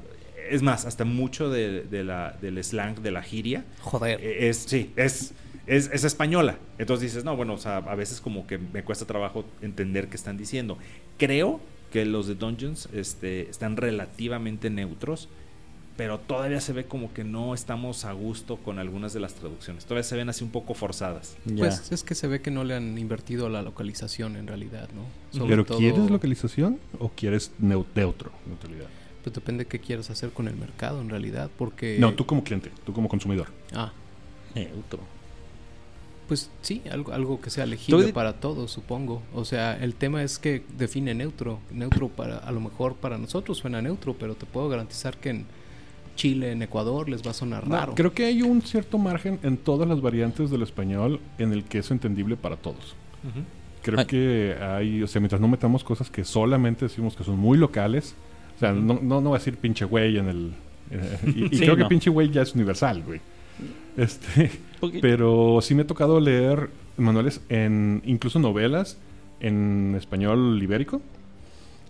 [0.50, 3.64] es más, hasta mucho de, de la, del slang de la giria.
[3.80, 4.20] Joder.
[4.22, 5.34] eh, es, sí, es,
[5.66, 6.58] es, es española.
[6.78, 10.16] Entonces dices, no, bueno, o sea, a veces como que me cuesta trabajo entender qué
[10.16, 10.78] están diciendo.
[11.18, 11.60] Creo
[11.92, 15.28] que los de Dungeons este, están relativamente neutros,
[15.96, 19.84] pero todavía se ve como que no estamos a gusto con algunas de las traducciones.
[19.86, 21.36] Todavía se ven así un poco forzadas.
[21.56, 24.90] Pues es que se ve que no le han invertido a la localización en realidad,
[24.94, 25.02] ¿no?
[25.38, 28.30] Sobre ¿Pero todo, quieres localización o quieres neu- neutro?
[28.46, 28.88] Neutralidad.
[29.24, 31.96] Pues depende de qué quieras hacer con el mercado en realidad, porque...
[31.98, 33.46] No, tú como cliente, tú como consumidor.
[33.72, 33.90] Ah,
[34.54, 35.00] neutro.
[36.28, 39.22] Pues sí, algo, algo que sea legible para todos, supongo.
[39.34, 41.60] O sea, el tema es que define neutro.
[41.70, 45.46] Neutro para, a lo mejor para nosotros suena neutro, pero te puedo garantizar que en
[46.16, 47.94] Chile, en Ecuador, les va a sonar No, raro.
[47.94, 51.78] creo que hay un cierto margen en todas las variantes del español en el que
[51.78, 52.94] es entendible para todos.
[53.82, 54.06] Creo Ay.
[54.06, 58.14] que hay, o sea, mientras no metamos cosas que solamente decimos que son muy locales,
[58.56, 60.52] o sea, no, no, no va a decir pinche güey en el...
[60.90, 63.20] eh, y y Sí, creo que pinche güey ya es universal, güey.
[63.96, 64.50] Este,
[65.00, 68.96] pero sí me ha tocado leer manuales en incluso novelas
[69.40, 71.00] en español ibérico,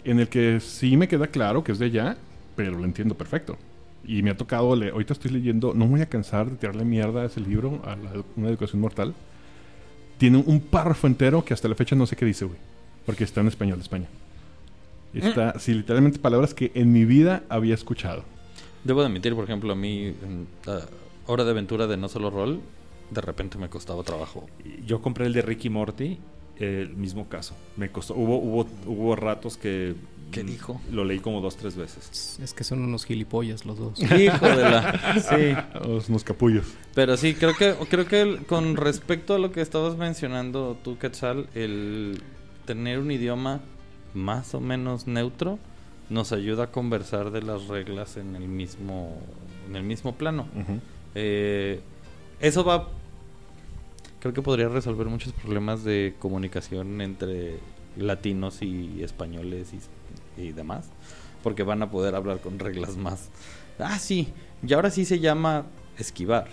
[0.05, 2.17] en el que sí me queda claro que es de allá,
[2.57, 3.57] pero lo entiendo perfecto.
[4.05, 6.85] Y me ha tocado leer, ahorita estoy leyendo, no me voy a cansar de tirarle
[6.85, 9.15] mierda a ese libro, a la- una educación mortal.
[10.19, 12.59] Tiene un párrafo entero que hasta la fecha no sé qué dice, güey,
[13.05, 14.07] porque está en español de España.
[15.13, 18.25] Está, sí, literalmente palabras que en mi vida había escuchado.
[18.85, 20.15] Debo de admitir, por ejemplo, a mí,
[21.27, 22.61] hora de aventura de no solo rol,
[23.11, 24.47] de repente me costaba trabajo.
[24.85, 26.19] Yo compré el de Ricky Morty,
[26.59, 27.55] el mismo caso.
[27.77, 29.95] Me costó, hubo, hubo, hubo ratos que
[30.33, 30.81] ¿Qué dijo?
[30.91, 32.41] Lo leí como dos, tres veces.
[32.43, 34.01] Es que son unos gilipollas los dos.
[34.03, 35.15] Hijo de la...
[35.21, 35.79] Sí.
[35.89, 36.67] Los, unos capullos.
[36.97, 40.99] Pero sí, creo que, creo que el- con respecto a lo que estabas mencionando tú,
[40.99, 42.21] Quetzal, el
[42.65, 43.61] tener un idioma
[44.15, 45.61] más o menos neutro
[46.11, 49.17] nos ayuda a conversar de las reglas en el mismo,
[49.69, 50.49] en el mismo plano.
[50.57, 50.81] Ujú.
[51.19, 51.81] Eh,
[52.41, 52.89] eso va.
[54.21, 57.59] Creo que podría resolver muchos problemas de comunicación entre
[57.97, 59.73] latinos y españoles
[60.37, 60.91] y, y demás.
[61.43, 63.31] Porque van a poder hablar con reglas más.
[63.79, 64.33] Ah, sí.
[64.67, 65.65] Y ahora sí se llama
[65.99, 66.49] esquivar.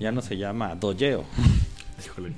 [0.00, 1.24] Ya no se llama dojeo.
[2.04, 2.32] Híjole.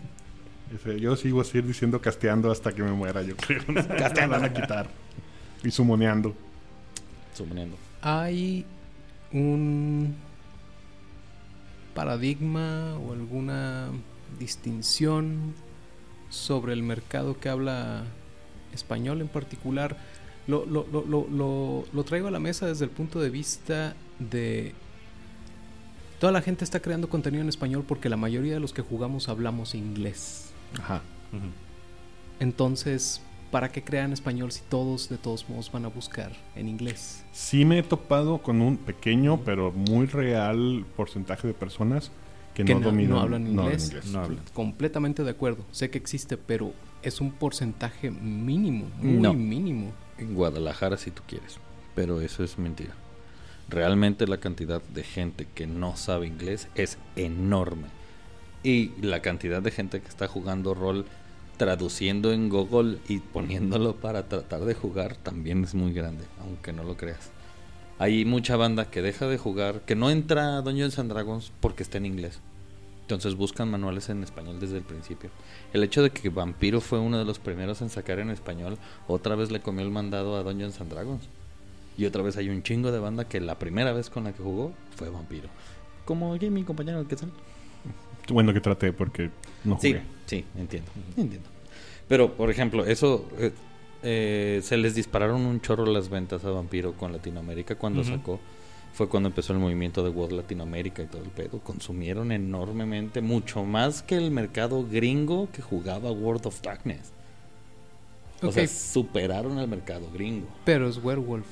[0.75, 3.63] Ese, yo sí voy a seguir diciendo casteando hasta que me muera, yo creo.
[3.99, 4.37] casteando.
[4.37, 4.91] van a quitar.
[5.63, 6.35] Y sumoneando.
[7.33, 7.77] Suponiendo.
[8.03, 8.67] ¿Hay
[9.33, 10.15] un
[11.95, 13.89] paradigma o alguna
[14.39, 15.55] distinción
[16.31, 18.05] sobre el mercado que habla
[18.73, 19.97] español en particular?
[20.47, 24.75] Lo, lo- lo- lo- traigo a la mesa desde el punto de vista de...
[26.21, 29.29] Toda la gente está creando contenido en español porque la mayoría de los que jugamos
[29.29, 30.51] hablamos inglés.
[30.79, 31.03] Ajá.
[32.41, 33.21] Entonces,
[33.55, 37.23] ¿para qué crean español si todos de todos modos van a buscar en inglés?
[37.31, 42.11] Sí me he topado con un pequeño, pero muy real porcentaje de personas
[42.53, 43.93] que, Que no, no- dominan no hablan inglés.
[44.07, 44.41] No hablan.
[44.55, 45.65] Completamente de acuerdo.
[45.71, 46.73] Sé que existe, pero
[47.05, 49.33] es un porcentaje mínimo, muy No.
[49.35, 49.93] mínimo.
[50.19, 51.61] En Guadalajara si tú quieres,
[51.95, 52.95] pero eso es mentira.
[53.69, 57.87] Realmente la cantidad de gente que no sabe inglés es enorme.
[58.65, 61.07] Y la cantidad de gente que está jugando rol
[61.57, 66.85] traduciendo en Google y poniéndolo para tratar de jugar también es muy grande, aunque no
[66.85, 67.31] lo creas.
[67.99, 71.83] Hay mucha banda que deja de jugar, que no entra a Dungeons and Dragons porque
[71.83, 72.41] está en inglés.
[73.03, 75.31] Entonces buscan manuales en español desde el principio.
[75.73, 79.37] El hecho de que Vampiro fue uno de los primeros en sacar en español, otra
[79.37, 81.29] vez le comió el mandado a Dungeons and Dragons.
[81.97, 84.43] Y otra vez hay un chingo de banda que la primera vez con la que
[84.43, 85.49] jugó fue Vampiro.
[86.05, 87.33] Como mi compañero que sale.
[88.31, 89.31] Bueno que traté porque
[89.65, 90.03] no Sí, jugué.
[90.27, 91.49] sí, entiendo, entiendo.
[92.09, 93.53] Pero, por ejemplo, eso eh,
[94.03, 98.39] eh, se les dispararon un chorro las ventas a Vampiro con Latinoamérica cuando sacó.
[98.93, 101.59] Fue cuando empezó el movimiento de World Latinoamérica y todo el pedo.
[101.59, 107.13] Consumieron enormemente, mucho más que el mercado gringo que jugaba World of Darkness.
[108.43, 110.47] O sea, superaron al mercado gringo.
[110.65, 111.47] pero es Werewolf.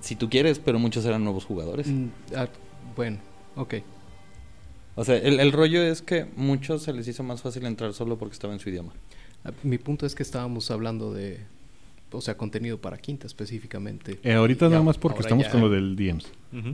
[0.00, 1.88] Si tú quieres, pero muchos eran nuevos jugadores.
[1.88, 2.48] Mm, ah,
[2.96, 3.18] bueno,
[3.56, 3.74] ok.
[4.96, 8.18] O sea, el, el rollo es que muchos se les hizo más fácil entrar solo
[8.18, 8.92] porque estaba en su idioma.
[9.44, 11.38] Ah, Mi punto es que estábamos hablando de,
[12.12, 14.18] o sea, contenido para quinta específicamente.
[14.22, 16.26] Eh, ahorita nada más porque estamos ya- con lo del DMs.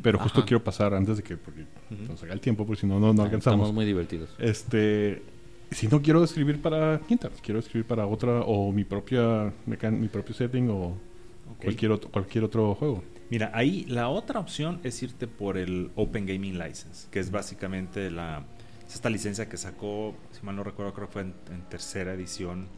[0.03, 0.47] Pero justo Ajá.
[0.47, 1.65] quiero pasar antes de que porque
[2.09, 3.59] nos haga el tiempo, porque si no, no, no alcanzamos.
[3.61, 4.31] Estamos muy divertidos.
[4.39, 5.23] Este,
[5.71, 10.09] si no quiero escribir para Quintas, quiero escribir para otra o mi propia mecan- mi
[10.09, 10.97] propio setting o
[11.63, 13.05] cualquier otro cualquier otro juego.
[13.31, 18.11] Mira, ahí la otra opción es irte por el Open Gaming License, que es básicamente
[18.11, 18.45] la
[18.87, 22.15] es esta licencia que sacó, si mal no recuerdo, creo que fue en, en tercera
[22.15, 22.69] edición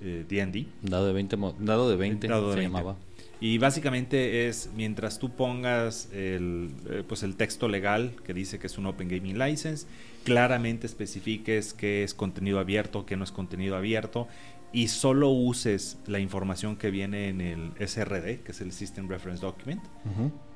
[0.00, 0.66] eh, D&D.
[0.82, 2.76] Dado de 20, mo- dado de 20 Dado de se 20.
[2.78, 2.96] llamaba.
[3.40, 8.66] Y básicamente es mientras tú pongas el, eh, pues el texto legal que dice que
[8.66, 9.86] es un Open Gaming License,
[10.24, 14.26] claramente especifiques qué es contenido abierto, qué no es contenido abierto,
[14.72, 19.42] y solo uses la información que viene en el SRD, que es el System Reference
[19.42, 19.82] Document,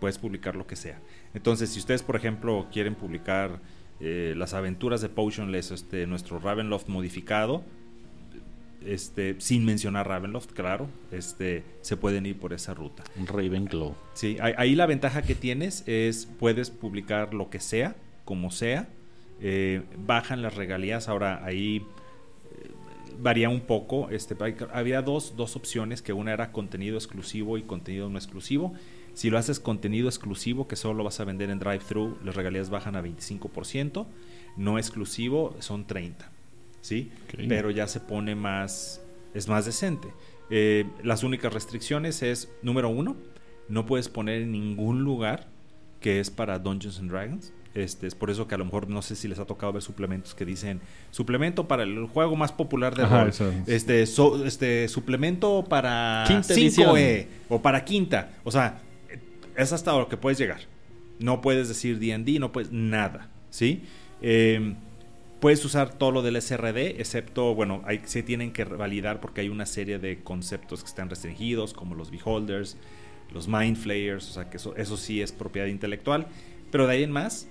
[0.00, 1.00] puedes publicar lo que sea.
[1.34, 3.60] Entonces, si ustedes, por ejemplo, quieren publicar
[4.00, 7.62] eh, las aventuras de Potionless, este, nuestro Ravenloft modificado,
[8.86, 13.04] este, sin mencionar Ravenloft, claro, este, se pueden ir por esa ruta.
[13.26, 13.94] Ravenclaw.
[14.14, 18.88] Sí, ahí, la ventaja que tienes es puedes publicar lo que sea, como sea,
[19.40, 21.08] eh, bajan las regalías.
[21.08, 21.84] Ahora ahí
[23.18, 24.08] varía un poco.
[24.10, 24.36] Este,
[24.72, 28.74] había dos, dos opciones, que una era contenido exclusivo y contenido no exclusivo.
[29.14, 32.96] Si lo haces contenido exclusivo, que solo vas a vender en drive-thru, las regalías bajan
[32.96, 34.06] a 25%.
[34.56, 36.36] No exclusivo son 30%.
[36.86, 37.10] ¿sí?
[37.48, 39.02] Pero ya se pone más,
[39.34, 40.08] es más decente.
[40.50, 43.16] Eh, las únicas restricciones es, número uno,
[43.68, 45.48] no puedes poner en ningún lugar
[46.00, 47.52] que es para Dungeons and Dragons.
[47.76, 49.82] Este, es por eso que a lo mejor no sé si les ha tocado ver
[49.82, 53.28] suplementos que dicen suplemento para el juego más popular de Ajá, rol.
[53.28, 53.52] eso.
[53.66, 58.30] Este, so- este suplemento para Quinta 5E o para quinta.
[58.44, 58.80] O sea,
[59.56, 60.60] es hasta lo que puedes llegar.
[61.18, 63.82] No puedes decir D&D, no puedes nada, ¿sí?
[64.22, 64.74] Eh,
[65.40, 69.48] puedes usar todo lo del SRD, excepto, bueno, hay, se tienen que validar porque hay
[69.50, 72.76] una serie de conceptos que están restringidos, como los Beholders,
[73.32, 76.26] los Mind Flayers, o sea que eso, eso sí es propiedad intelectual.
[76.70, 77.48] Pero de ahí en más,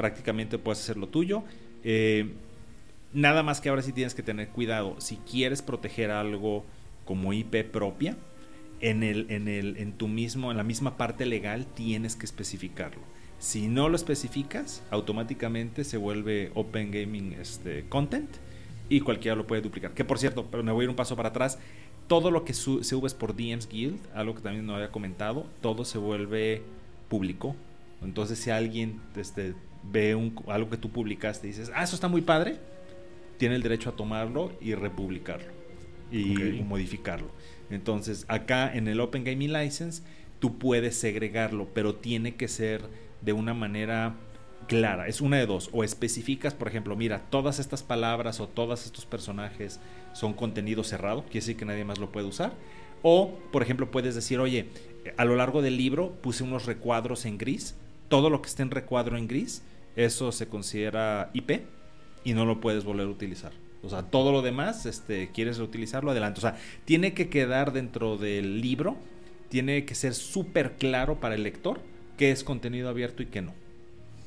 [0.00, 1.44] prácticamente puedes hacer lo tuyo.
[1.84, 2.32] Eh,
[3.12, 4.98] nada más que ahora sí tienes que tener cuidado.
[4.98, 6.64] Si quieres proteger algo
[7.04, 8.16] como IP propia,
[8.80, 13.02] en, el, en, el, en tu mismo, en la misma parte legal tienes que especificarlo.
[13.38, 18.30] Si no lo especificas, automáticamente se vuelve Open Gaming este, Content
[18.88, 19.92] y cualquiera lo puede duplicar.
[19.92, 21.58] Que por cierto, pero me voy a ir un paso para atrás.
[22.06, 25.98] Todo lo que subes por DMs Guild, algo que también no había comentado, todo se
[25.98, 26.62] vuelve
[27.10, 27.54] público.
[28.02, 32.08] Entonces, si alguien este, ve un- algo que tú publicaste y dices, ah, eso está
[32.08, 32.58] muy padre,
[33.38, 35.52] tiene el derecho a tomarlo y republicarlo
[36.12, 37.28] y modificarlo.
[37.70, 40.02] Entonces, acá en el Open Gaming License,
[40.40, 42.82] tú puedes segregarlo, pero tiene que ser
[43.20, 44.16] de una manera
[44.66, 45.06] clara.
[45.06, 45.70] Es una de dos.
[45.72, 49.78] O especificas, por ejemplo, mira, todas estas palabras o todos estos personajes
[50.12, 52.52] son contenido cerrado, quiere decir que nadie más lo puede usar.
[53.02, 54.66] O, por ejemplo, puedes decir, oye,
[55.16, 57.76] a lo largo del libro puse unos recuadros en gris.
[58.08, 59.62] Todo lo que esté en recuadro en gris,
[59.96, 61.62] eso se considera IP
[62.24, 63.52] y no lo puedes volver a utilizar.
[63.82, 66.38] O sea, todo lo demás, este, quieres reutilizarlo, adelante.
[66.38, 68.96] O sea, tiene que quedar dentro del libro,
[69.48, 71.80] tiene que ser súper claro para el lector
[72.18, 73.54] qué es contenido abierto y qué no.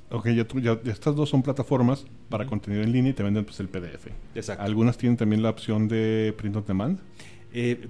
[0.10, 3.24] Ok, ya, tú- ya- ya estas dos son plataformas para contenido en línea y te
[3.24, 4.08] venden pues el PDF.
[4.36, 4.64] Exacto.
[4.64, 7.00] Algunas tienen también la opción de print on demand.
[7.56, 7.88] Eh,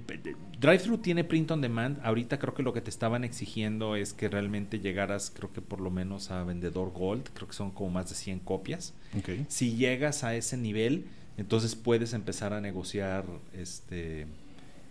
[0.60, 1.98] DriveThru tiene print on demand.
[2.04, 5.80] Ahorita creo que lo que te estaban exigiendo es que realmente llegaras, creo que por
[5.80, 7.30] lo menos a vendedor Gold.
[7.32, 8.92] Creo que son como más de 100 copias.
[9.48, 11.06] Si llegas a ese nivel,
[11.38, 13.24] entonces puedes empezar a negociar
[13.54, 14.26] este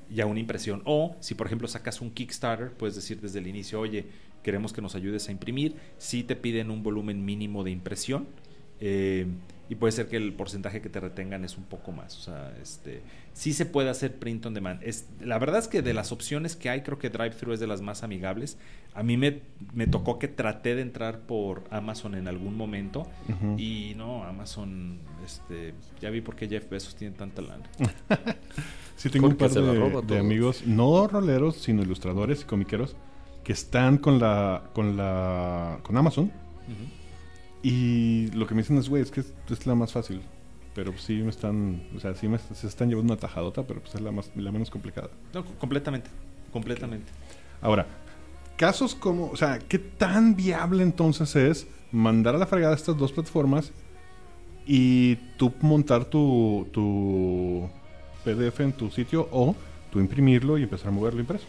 [0.09, 0.81] ya una impresión.
[0.85, 4.05] O si por ejemplo sacas un Kickstarter, puedes decir desde el inicio, oye,
[4.43, 5.75] queremos que nos ayudes a imprimir.
[5.97, 8.27] Si te piden un volumen mínimo de impresión.
[8.85, 9.25] Eh,
[9.69, 12.17] y puede ser que el porcentaje que te retengan es un poco más.
[12.17, 14.83] O sea, este, sí se puede hacer print on demand.
[14.83, 17.67] Es, la verdad es que de las opciones que hay, creo que DriveThru es de
[17.67, 18.57] las más amigables.
[18.93, 19.39] A mí me,
[19.73, 23.07] me tocó que traté de entrar por Amazon en algún momento.
[23.57, 27.63] Y no, Amazon, este, ya vi por qué Jeff Bezos tiene tanta lana.
[28.95, 32.95] Sí, tengo un par de, amigos, no roleros, sino ilustradores y comiqueros,
[33.43, 36.31] que están con la, con la, con Amazon.
[37.63, 40.21] Y lo que me dicen es, güey, es que es, es la más fácil.
[40.75, 43.79] Pero pues, sí me están, o sea, sí me se están llevando una tajadota, pero
[43.79, 45.09] pues es la más, la menos complicada.
[45.33, 46.09] No, completamente,
[46.51, 47.11] completamente.
[47.61, 47.87] Ahora,
[48.57, 53.13] casos como, o sea, ¿qué tan viable entonces es mandar a la fregada estas dos
[53.13, 53.71] plataformas
[54.65, 57.69] y tú montar tu, tu
[58.25, 59.55] PDF en tu sitio o
[59.91, 61.45] tú imprimirlo y empezar a moverlo impreso?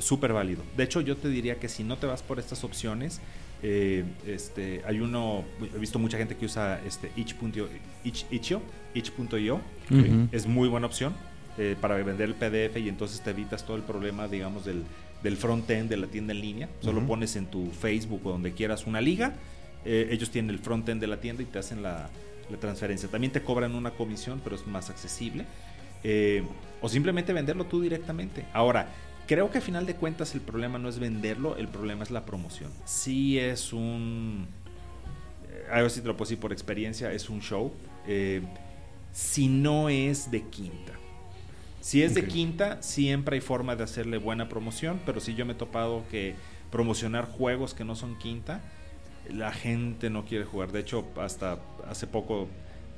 [0.00, 0.62] Súper válido.
[0.76, 3.20] De hecho, yo te diría que si no te vas por estas opciones,
[3.62, 7.68] eh, este, hay uno, he visto mucha gente que usa este itch.io,
[8.04, 8.62] itch, itch.io,
[8.94, 9.60] itch.io.
[9.90, 10.28] Ujú.
[10.32, 11.14] es muy buena opción
[11.58, 14.84] eh, para vender el PDF y entonces te evitas todo el problema, digamos, del,
[15.22, 16.68] del front-end de la tienda en línea.
[16.80, 19.34] Solo pones en tu Facebook o donde quieras una liga,
[19.84, 22.10] eh, ellos tienen el front-end de la tienda y te hacen la,
[22.50, 23.08] la transferencia.
[23.08, 25.46] También te cobran una comisión, pero es más accesible.
[26.82, 28.44] O simplemente venderlo tú directamente.
[28.52, 28.90] Ahora,
[29.26, 32.24] creo que a final de cuentas el problema no es venderlo, el problema es la
[32.24, 32.70] promoción.
[32.84, 34.46] Sí es un...
[35.48, 37.72] eh, A ver si te lo puedo decir por experiencia, es un show.
[38.06, 38.42] eh,
[39.12, 40.92] si no es de quinta.
[41.80, 45.52] Si es de quinta, siempre hay forma de hacerle buena promoción, pero si yo me
[45.52, 46.34] he topado que
[46.70, 48.60] promocionar juegos que no son quinta,
[49.32, 50.70] la gente no quiere jugar.
[50.72, 51.58] De hecho, hasta
[51.88, 52.42] hace poco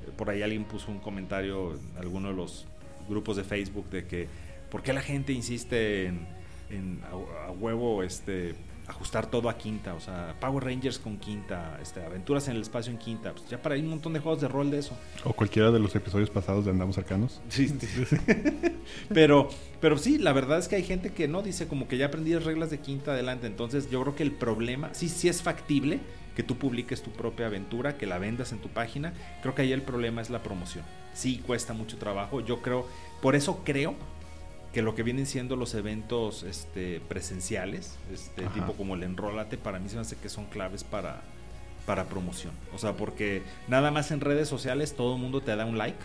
[0.07, 2.67] eh, por ahí alguien puso un comentario en alguno de los
[3.09, 4.27] grupos de Facebook de que
[4.71, 6.27] ¿por qué la gente insiste en,
[6.71, 8.55] en a, a huevo este
[8.89, 9.95] ajustar todo a quinta?
[9.95, 13.33] O sea, Power Rangers con quinta, este, aventuras en el espacio en quinta.
[13.33, 14.97] Pues ya para ahí un montón de juegos de rol de eso.
[15.25, 17.41] O cualquiera de los episodios pasados de Andamos Cercanos.
[17.49, 18.17] Sí, sí.
[19.15, 19.49] pero,
[19.81, 22.33] pero sí, la verdad es que hay gente que no dice como que ya aprendí
[22.33, 23.47] las reglas de quinta adelante.
[23.47, 26.01] Entonces yo creo que el problema, sí, sí es factible
[26.35, 29.13] que tú publiques tu propia aventura, que la vendas en tu página.
[29.43, 30.85] Creo que ahí el problema es la promoción.
[31.13, 32.41] Sí, cuesta mucho trabajo.
[32.41, 32.87] Yo creo,
[33.21, 33.97] por eso creo
[34.79, 38.55] que lo que vienen siendo los eventos este, presenciales, este, Ajá.
[38.55, 41.23] tipo como el Enrólate, para mí se me hace que son claves para,
[41.85, 42.53] para promoción.
[42.73, 45.99] O sea, porque nada más en redes sociales todo el mundo te da un like,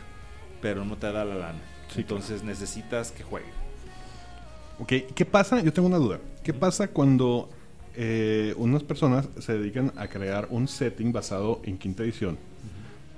[0.60, 1.60] pero no te da la lana.
[1.94, 3.46] Sí, Entonces necesitas que juegue.
[4.80, 5.62] Ok, ¿qué pasa?
[5.62, 6.20] Yo tengo una duda.
[6.44, 7.52] ¿Qué pasa cuando
[7.96, 12.40] eh, unas personas se dedican a crear un setting basado en quinta edición,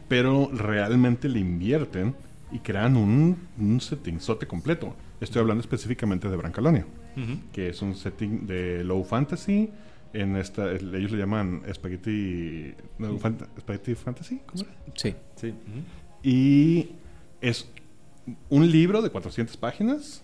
[0.10, 2.14] pero realmente le invierten
[2.52, 4.94] y crean un, un setting sote completo?
[5.22, 6.86] Estoy hablando específicamente de Brancalonia,
[7.54, 9.70] que es un setting de low fantasy.
[10.14, 14.40] En esta, ellos le llaman Spaghetti, no, fant- Spaghetti Fantasy.
[14.46, 14.72] ¿cómo era?
[14.96, 15.14] Sí.
[15.36, 15.54] Sí.
[16.24, 16.90] Y
[17.42, 17.70] es
[18.50, 20.22] un libro de 400 páginas.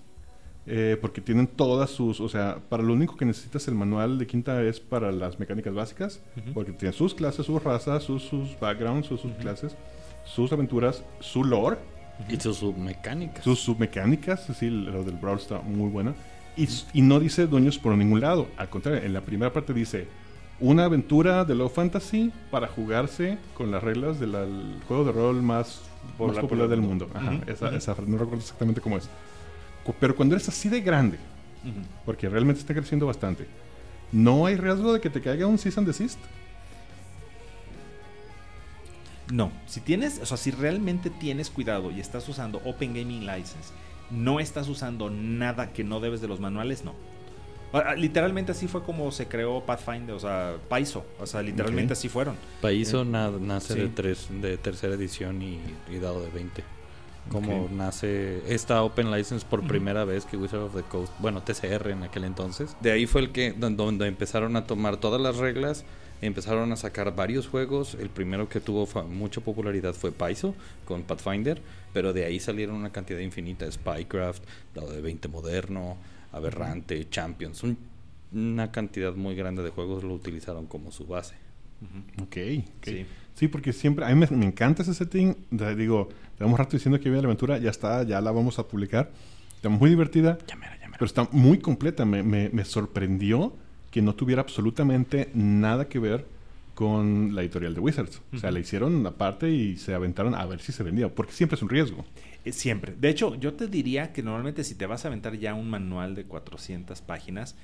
[0.67, 2.19] eh, porque tienen todas sus.
[2.21, 5.73] O sea, para lo único que necesitas el manual de quinta es para las mecánicas
[5.73, 6.21] básicas.
[6.54, 9.75] Porque tiene sus clases, sus razas, sus, sus backgrounds, sus, sus clases,
[10.23, 11.77] sus aventuras, su lore,
[12.30, 13.43] Y sus submecánicas.
[13.43, 14.45] sus submecánicas.
[14.58, 16.13] Sí, lo del Brawl está muy buena.
[16.58, 18.47] Y, y no dice dueños por ningún lado.
[18.58, 20.08] Al contrario, en la primera parte dice.
[20.63, 25.81] Una aventura de low fantasy para jugarse con las reglas del juego de rol más,
[26.19, 27.10] más Popular del mundo.
[27.15, 27.75] Ajá, Ujú, esa, ujú.
[27.77, 29.10] esa- no recuerdo exactamente cómo es.
[30.00, 31.17] Pero cuando eres así de grande,
[31.63, 31.79] Ujú.
[32.06, 33.48] porque realmente está creciendo bastante,
[34.12, 36.19] ¿no hay riesgo de que te caiga un cease and desist?
[39.32, 43.73] No, si tienes, o sea, si realmente tienes cuidado y estás usando Open Gaming License,
[44.12, 46.94] no estás usando nada que no debes de los manuales, no.
[47.73, 51.06] Ah, Literalmente así fue como se creó Pathfinder, o sea, Paizo.
[51.19, 52.36] O sea, literalmente así fueron.
[52.60, 53.79] Paizo na- nace sí.
[53.79, 55.58] de, tres, de tercera edición y,
[55.90, 56.63] y dado de 20.
[57.32, 61.92] Como nace esta Open License por primera vez que Wizard of the Coast, bueno, TCR
[61.92, 62.75] en aquel entonces.
[62.82, 65.86] De ahí fue el que don- donde empezaron a tomar todas las reglas,
[66.22, 67.96] empezaron a sacar varios juegos.
[68.00, 70.56] El primero que tuvo fa- mucha popularidad fue Paizo
[70.86, 71.62] con Pathfinder,
[71.94, 74.44] pero de ahí salieron una cantidad infinita, Spycraft,
[74.76, 75.98] dado de 20 moderno,
[76.32, 77.78] Aberrante, Champions, un-
[78.34, 81.36] una cantidad muy grande de juegos lo utilizaron como su base.
[82.22, 82.38] Ok,
[82.78, 82.86] ok.
[82.86, 83.06] Sí.
[83.34, 85.36] Sí, porque siempre, a mí me, me encanta ese setting.
[85.50, 88.67] De- digo, llevamos rato diciendo que viene la aventura, ya está, ya la vamos a
[88.67, 89.10] publicar.
[89.56, 90.38] Está muy divertida,
[90.94, 92.06] pero está muy completa.
[92.06, 93.54] Me, me- me sorprendió
[93.92, 96.25] que no tuviera absolutamente nada que ver
[96.73, 98.21] con la editorial de Wizards.
[98.33, 101.56] O sea, la hicieron aparte y se aventaron a ver si se vendía, porque siempre
[101.58, 102.06] es un riesgo.
[102.46, 102.96] Eh, Siempre.
[103.00, 106.15] De hecho, yo te diría que normalmente si te vas a aventar ya un manual
[106.15, 107.56] de 400 páginas,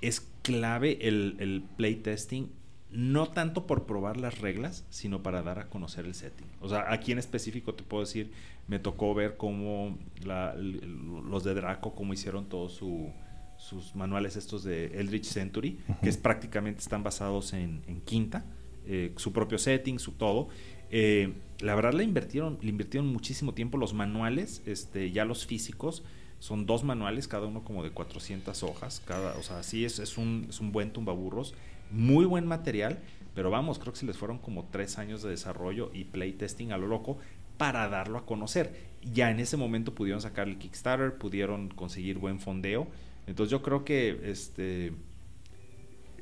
[0.00, 2.48] es clave el, el playtesting,
[2.90, 6.46] no tanto por probar las reglas, sino para dar a conocer el setting.
[6.60, 8.30] O sea, aquí en específico te puedo decir,
[8.68, 13.12] me tocó ver cómo la- los de Draco, cómo hicieron todos su-
[13.58, 18.44] sus manuales estos de Eldritch Century, que es prácticamente están basados en, en quinta,
[18.86, 20.48] eh, su propio setting, su todo.
[20.90, 26.04] Eh, la verdad le invirtieron, le invirtieron muchísimo tiempo los manuales, este, ya los físicos,
[26.38, 30.18] son dos manuales, cada uno como de 400 hojas, cada, o sea, sí es, es,
[30.18, 31.54] un, es un buen tumbaburros,
[31.90, 33.00] muy buen material,
[33.34, 36.78] pero vamos, creo que se les fueron como tres años de desarrollo y playtesting a
[36.78, 37.18] lo loco
[37.56, 38.94] para darlo a conocer.
[39.02, 42.86] Ya en ese momento pudieron sacar el Kickstarter, pudieron conseguir buen fondeo,
[43.26, 44.92] entonces yo creo que este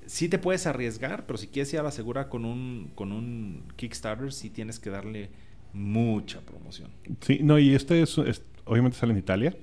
[0.06, 3.62] sí te puedes arriesgar, pero si quieres ir a la segura con un, con un
[3.76, 5.30] Kickstarter, sí tienes que darle
[5.72, 6.90] mucha promoción.
[7.20, 9.56] Sí, no, y este es, es- obviamente sale en Italia.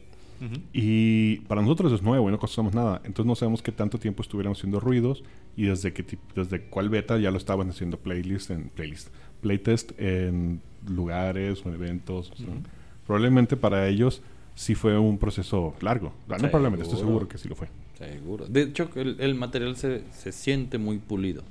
[0.74, 3.00] Y para nosotros es nuevo y no costamos nada.
[3.04, 5.24] Entonces no sabemos qué tanto tiempo estuvieran haciendo ruidos
[5.56, 6.04] y desde qué
[6.36, 9.10] desde cuál beta ya lo estaban haciendo playlist en playlist,
[9.42, 12.32] playtest en lugares o en eventos.
[12.32, 12.64] o sea, Ujú.
[13.06, 14.24] Probablemente para ellos
[14.62, 16.14] sí fue un proceso largo.
[16.28, 16.52] No Seguro.
[16.52, 17.68] probablemente, estoy seguro que sí lo fue.
[17.98, 18.46] Seguro.
[18.46, 21.42] De hecho, el, el material se, se siente muy pulido.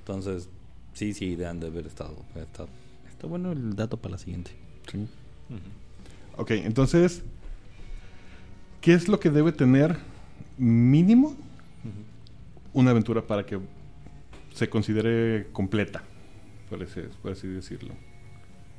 [0.00, 0.48] Entonces,
[0.92, 2.16] sí, sí, de han de haber estado.
[2.34, 2.66] Está,
[3.08, 4.50] está bueno el dato para la siguiente.
[4.90, 5.06] Sí.
[6.36, 7.22] Ok, entonces,
[8.80, 9.96] ¿qué es lo que debe tener
[10.58, 11.36] mínimo
[12.72, 13.60] una aventura para que
[14.52, 16.02] se considere completa?
[16.68, 17.94] Por así, por así decirlo.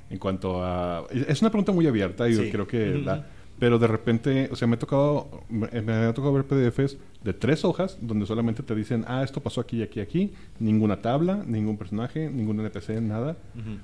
[0.10, 1.08] En cuanto a...
[1.10, 3.02] Es una pregunta muy abierta y yo creo que...
[3.02, 3.30] Da-
[3.62, 7.32] pero de repente, o sea, me ha tocado, me, me ha tocado ver PDFs de
[7.32, 11.78] tres hojas donde solamente te dicen, ah, esto pasó aquí, aquí, aquí, ninguna tabla, ningún
[11.78, 13.38] personaje, ningún NPC, nada.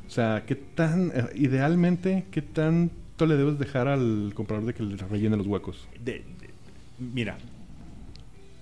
[0.08, 4.82] O sea, ¿qué tan, eh, idealmente, qué tanto le debes dejar al comprador de que
[4.82, 5.88] le rellene los huecos?
[6.04, 6.50] De- de-
[6.98, 7.38] mira,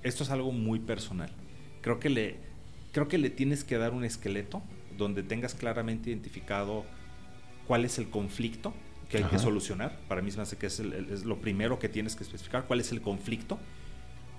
[0.04, 1.30] esto es algo muy personal.
[1.80, 2.36] Creo que le,
[2.92, 4.62] creo que le tienes que dar un esqueleto
[4.98, 6.84] donde tengas claramente identificado
[7.68, 8.74] cuál es el conflicto
[9.10, 9.98] que hay que solucionar.
[10.08, 12.24] Para mí se me hace que es, el- el- es lo primero que tienes que
[12.24, 13.60] especificar, cuál es el conflicto,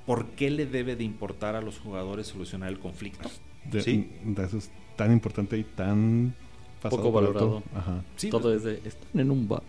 [0.07, 3.29] por qué le debe de importar a los jugadores solucionar el conflicto.
[3.65, 4.09] De, Sí.
[4.25, 6.35] de eso es tan importante y tan
[6.81, 7.63] pasado Poco valorado.
[7.75, 8.03] Ajá.
[8.17, 9.63] Sí, Todo es de, están en un bar.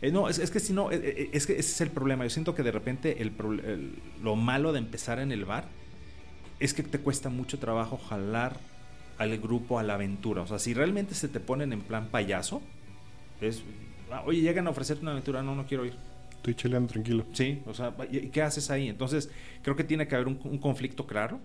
[0.00, 2.24] Eh, no, es, es que si no, eh, eh, es que ese es el problema.
[2.24, 3.32] Yo siento que de repente el,
[4.22, 5.64] lo malo de empezar en el bar
[6.60, 8.58] es que te cuesta mucho trabajo jalar
[9.18, 10.42] al grupo a la aventura.
[10.42, 12.62] O sea, si realmente se te ponen en plan payaso,
[13.40, 13.62] es,
[14.24, 15.94] oye, llegan a ofrecerte una aventura, no, no quiero ir.
[16.36, 17.24] Estoy cheleando tranquilo.
[17.32, 18.88] Sí, o sea, ¿y qué haces ahí?
[18.88, 19.30] Entonces,
[19.62, 21.40] creo que tiene que haber un, un conflicto claro,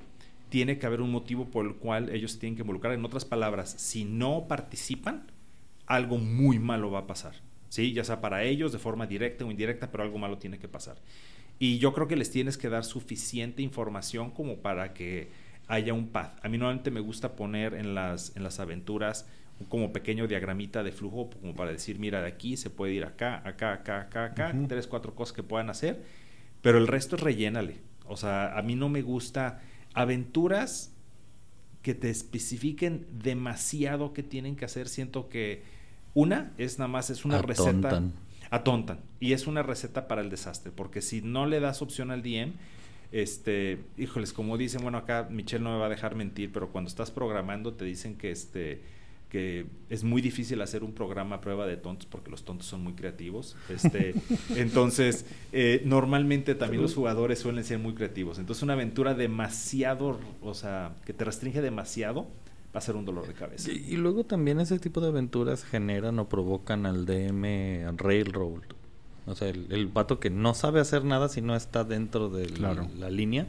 [0.49, 2.93] tiene que haber un motivo por el cual ellos se tienen que involucrar.
[2.93, 5.31] En otras palabras, si no participan,
[5.85, 7.33] algo muy malo va a pasar.
[7.69, 7.93] ¿Sí?
[7.93, 10.97] Ya sea para ellos de forma directa o indirecta, pero algo malo tiene que pasar.
[11.59, 15.29] Y yo creo que les tienes que dar suficiente información como para que
[15.67, 16.43] haya un path.
[16.45, 19.27] A mí normalmente me gusta poner en las, en las aventuras
[19.69, 23.41] como pequeño diagramita de flujo, como para decir, mira, de aquí se puede ir acá,
[23.45, 26.03] acá, acá, acá, acá, tres, cuatro cosas que puedan hacer,
[26.61, 27.77] pero el resto es rellénale.
[28.05, 29.61] O sea, a mí no me gusta
[29.93, 30.93] aventuras
[31.81, 34.87] que te especifiquen demasiado que tienen que hacer.
[34.87, 35.63] Siento que
[36.13, 38.13] una es nada más, es una receta Atontan.
[38.49, 38.99] atontan.
[39.19, 40.71] Y es una receta para el desastre.
[40.75, 42.53] Porque si no le das opción al DM,
[43.11, 46.89] este, híjoles, como dicen, bueno, acá Michelle no me va a dejar mentir, pero cuando
[46.89, 48.81] estás programando te dicen que este
[49.29, 52.81] que es muy difícil hacer un programa a prueba de tontos porque los tontos son
[52.83, 53.55] muy creativos.
[53.69, 54.15] Este,
[54.55, 58.39] entonces, eh, normalmente también los jugadores suelen ser muy creativos.
[58.39, 62.27] Entonces, una aventura demasiado, o sea, que te restringe demasiado,
[62.73, 63.71] va a ser un dolor de cabeza.
[63.71, 68.63] Y, y luego también ese tipo de aventuras generan o provocan al DM Railroad.
[69.25, 72.49] O sea, el, el vato que no sabe hacer nada si no está dentro de
[72.49, 73.47] la línea.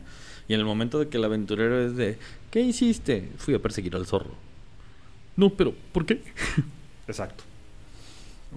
[0.49, 2.19] Y en el momento de que el aventurero es de,
[2.51, 3.31] ¿qué hiciste?
[3.37, 4.48] Fui a perseguir al zorro.
[5.39, 6.21] No, pero ¿por qué?
[7.07, 7.45] Exacto.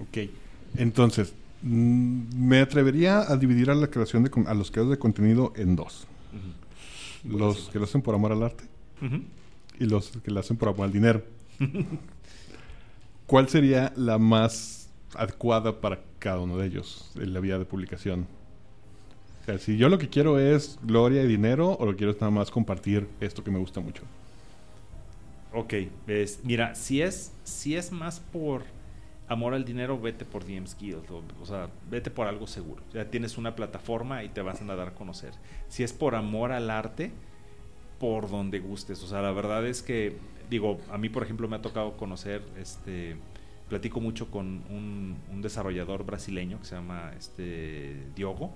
[0.00, 0.28] Ok.
[0.76, 5.00] Entonces, mm, me atrevería a dividir a la creación de con- a los creadores de
[5.00, 6.06] contenido en dos.
[7.24, 8.64] Los que lo hacen por amor al arte
[9.78, 11.22] y los que lo hacen por amor al dinero.
[13.26, 18.26] ¿Cuál sería la más adecuada para cada uno de ellos en la vía de publicación?
[19.42, 22.12] O sea, si yo lo que quiero es gloria y dinero o lo que quiero
[22.12, 24.02] es nada más compartir esto que me gusta mucho.
[25.54, 25.74] Ok,
[26.44, 28.62] mira, si es, si es más por
[29.28, 31.04] amor al dinero, vete por DMs Guild.
[31.40, 32.82] O, sea, vete por algo seguro.
[32.92, 35.32] Ya tienes una plataforma y te vas a dar a conocer.
[35.68, 37.12] Si es por amor al arte,
[37.98, 39.02] por donde gustes.
[39.02, 40.16] O sea, la verdad es que,
[40.48, 43.16] digo, a mí, por ejemplo, me ha tocado conocer, este,
[43.68, 48.52] platico mucho con un, desarrollador brasileño que se llama este, Diogo.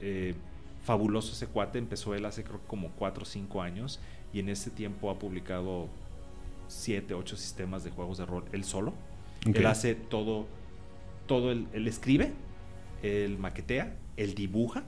[0.00, 0.34] Eh,
[0.82, 4.00] fabuloso ese cuate, empezó él hace creo como 4 o 5 años
[4.34, 5.88] y en ese tiempo ha publicado
[6.74, 8.94] 7, 8 sistemas de juegos de rol él solo.
[9.46, 10.46] Él hace todo,
[11.26, 12.32] todo, él, él escribe,
[13.02, 14.84] él maquetea, él dibuja,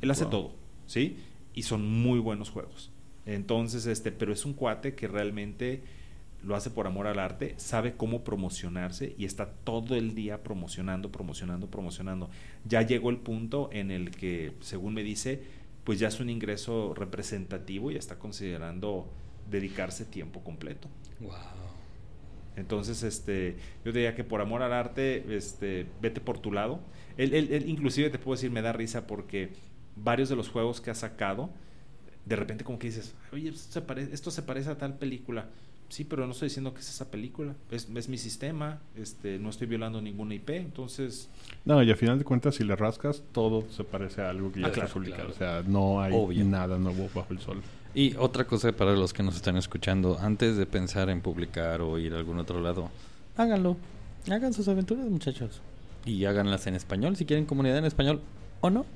[0.00, 0.30] él hace Wow.
[0.30, 0.52] todo,
[0.86, 1.18] ¿sí?
[1.54, 2.90] Y son muy buenos juegos.
[3.26, 5.82] Entonces, este, pero es un cuate que realmente
[6.42, 11.12] lo hace por amor al arte, sabe cómo promocionarse y está todo el día promocionando,
[11.12, 12.30] promocionando, promocionando.
[12.64, 15.42] Ya llegó el punto en el que, según me dice,
[15.84, 19.10] pues ya es un ingreso representativo y está considerando
[19.50, 20.88] dedicarse tiempo completo.
[21.20, 21.32] Wow.
[22.56, 26.80] Entonces, este, yo diría que por amor al arte, este, vete por tu lado.
[27.16, 29.50] Él, él- él inclusive te puedo decir, me da risa porque
[29.96, 31.50] varios de los juegos que ha sacado,
[32.26, 35.46] de repente como que dices, oye, esto se, pare- esto se parece a tal película.
[35.88, 37.54] Sí, pero no estoy diciendo que es esa película.
[37.70, 41.28] Es, es mi sistema, este, no estoy violando ninguna IP, entonces...
[41.64, 44.60] No, y al final de cuentas, si le rascas, todo se parece a algo que
[44.60, 45.32] ya Ah, está claro, publicado.
[45.32, 45.58] claro.
[45.58, 46.44] O sea, no hay Obvio.
[46.44, 47.60] nada nuevo bajo el sol.
[47.94, 51.98] Y otra cosa para los que nos están escuchando, antes de pensar en publicar o
[51.98, 52.88] ir a algún otro lado,
[53.36, 53.76] háganlo.
[54.30, 55.60] Hagan sus aventuras, muchachos.
[56.04, 58.20] Y háganlas en español, si quieren comunidad en español
[58.60, 58.86] o no.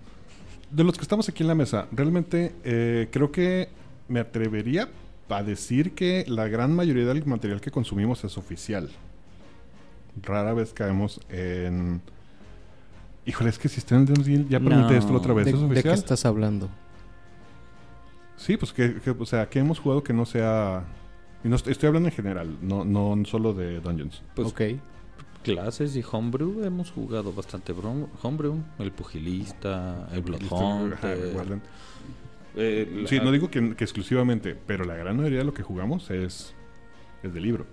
[0.70, 3.68] De los que estamos aquí en la mesa, realmente eh, creo que
[4.09, 4.88] me atrevería
[5.28, 8.90] a decir que la gran mayoría del material que consumimos es oficial.
[10.22, 12.01] Rara vez caemos en...
[13.26, 14.99] Híjole, es que si está en el Dems Guild, ya pregunté No.
[14.99, 16.68] esto la otra vez, ¿De, ¿es de qué estás hablando?
[18.37, 20.85] Sí, pues que, que, o sea, que hemos jugado que no sea...
[21.45, 24.22] Y no est- estoy hablando en general, no, no solo de Dungeons.
[24.35, 24.61] Pues ok.
[25.43, 28.57] clases y homebrew, hemos jugado bastante brom- homebrew.
[28.78, 30.99] El pugilista, el bloodhunter.
[31.03, 31.62] recuerden.
[32.57, 35.62] eh, la- Sí, no digo que, que exclusivamente, pero la gran mayoría de lo que
[35.62, 36.55] jugamos es,
[37.22, 37.66] es de libro.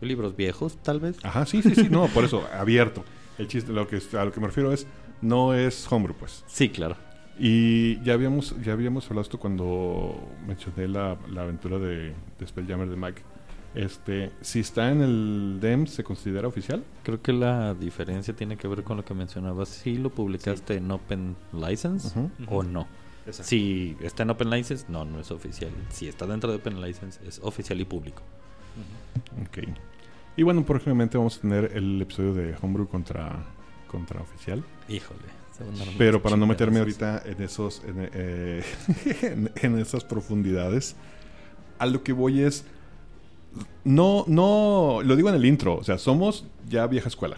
[0.00, 1.16] libros viejos, tal vez.
[1.24, 3.04] Ajá, sí, sí, sí, no, por eso, abierto.
[3.38, 4.86] El chiste, lo que, a lo que me refiero es,
[5.20, 6.44] no es homebrew, pues.
[6.46, 6.96] Sí, claro.
[7.38, 10.16] Y ya habíamos, ya habíamos hablado esto cuando
[10.46, 13.22] mencioné la, la aventura de, de Spelljammer de Mike.
[13.74, 16.84] Este, si está en el DEM, ¿se considera oficial?
[17.02, 19.68] Creo que la diferencia tiene que ver con lo que mencionabas.
[19.70, 22.12] Si lo publicaste en Open License
[22.48, 22.86] o no.
[23.24, 23.48] Exacto.
[23.48, 25.70] Si está en Open License, no, no es oficial.
[25.88, 28.22] Si está dentro de Open License, es oficial y público.
[29.40, 29.68] Ok.
[30.36, 33.44] Y bueno, próximamente vamos a tener el episodio de Homebrew contra,
[33.92, 34.64] contra oficial.
[34.88, 35.20] Híjole.
[35.98, 38.64] Pero para no meterme ahorita en esos en, eh,
[39.22, 40.96] en- en esas profundidades,
[41.78, 42.64] a lo que voy es
[43.84, 47.36] no no lo digo en el intro, o sea, somos ya vieja escuela.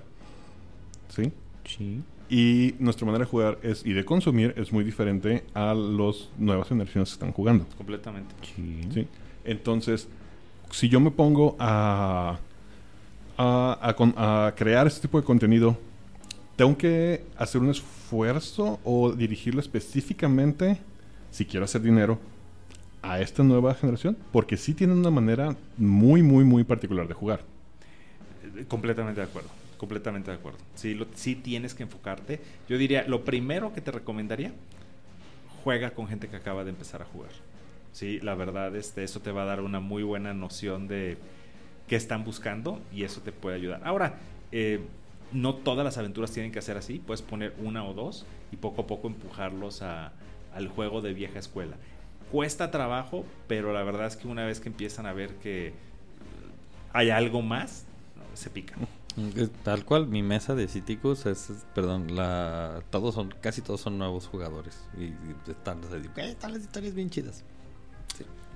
[1.15, 1.33] ¿Sí?
[1.67, 2.03] Sí.
[2.31, 6.69] Y nuestra manera de jugar es y de consumir es muy diferente a las nuevas
[6.69, 7.67] generaciones que están jugando.
[7.77, 8.35] Completamente.
[8.95, 9.07] ¿sí?
[9.45, 10.09] Entonces,
[10.71, 12.39] si yo me pongo a,
[13.37, 15.77] a, a a crear este tipo de contenido,
[16.57, 20.79] tengo que hacer un esfuerzo o dirigirlo específicamente,
[21.31, 22.19] si quiero hacer dinero,
[23.03, 27.41] a esta nueva generación, porque sí tienen una manera muy, muy, muy particular de jugar.
[28.69, 29.51] Completamente de acuerdo.
[29.77, 30.59] Completamente de acuerdo.
[30.75, 32.41] Sí, lo- sí tienes que enfocarte.
[32.69, 34.53] Yo diría, lo primero que te recomendaría,
[35.65, 37.31] juega con gente que acaba de empezar a jugar.
[37.93, 41.17] Sí, la verdad, este, eso te va a dar una muy buena noción de
[41.89, 43.81] qué están buscando y eso te puede ayudar.
[43.85, 44.15] Ahora,
[44.53, 44.81] eh,
[45.35, 46.99] no todas las aventuras tienen que ser así.
[46.99, 50.12] Puedes poner una o dos y poco a poco empujarlos a-
[50.55, 51.76] al juego de vieja escuela.
[52.32, 55.74] Cuesta trabajo, pero la verdad es que una vez que empiezan a ver que
[56.93, 57.85] hay algo más,
[58.35, 58.78] se pican.
[59.37, 63.80] Es Tal cual, mi mesa de cíticos es, es- perdón, la, todos son, casi todos
[63.80, 64.80] son nuevos jugadores.
[64.99, 65.16] Y, y
[65.49, 67.45] están, o sea, digo, "Eh, están las historias bien chidas.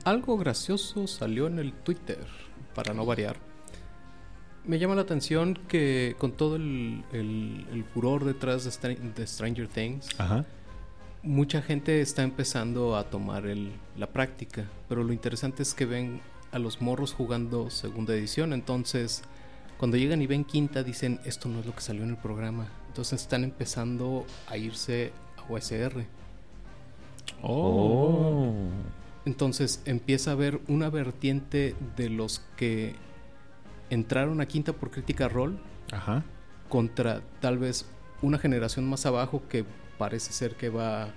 [0.04, 2.24] Algo gracioso salió en el Twitter,
[2.74, 3.36] para no variar.
[4.68, 9.26] Me llama la atención que con todo el, el- el furor detrás de, Stra- de
[9.26, 10.44] Stranger Things, Ajá.
[11.22, 16.20] mucha gente está empezando a tomar el, la práctica, pero lo interesante es que ven
[16.52, 19.22] a los morros jugando segunda edición, entonces
[19.78, 22.68] cuando llegan y ven quinta dicen esto no es lo que salió en el programa,
[22.88, 26.04] entonces están empezando a irse a OSR.
[27.42, 28.54] Oh.
[29.24, 32.94] Entonces empieza a haber una vertiente de los que
[33.90, 35.58] entraron a quinta por crítica rol
[35.92, 36.24] Ajá.
[36.68, 37.86] contra tal vez
[38.22, 39.64] una generación más abajo que
[39.98, 41.08] parece ser que va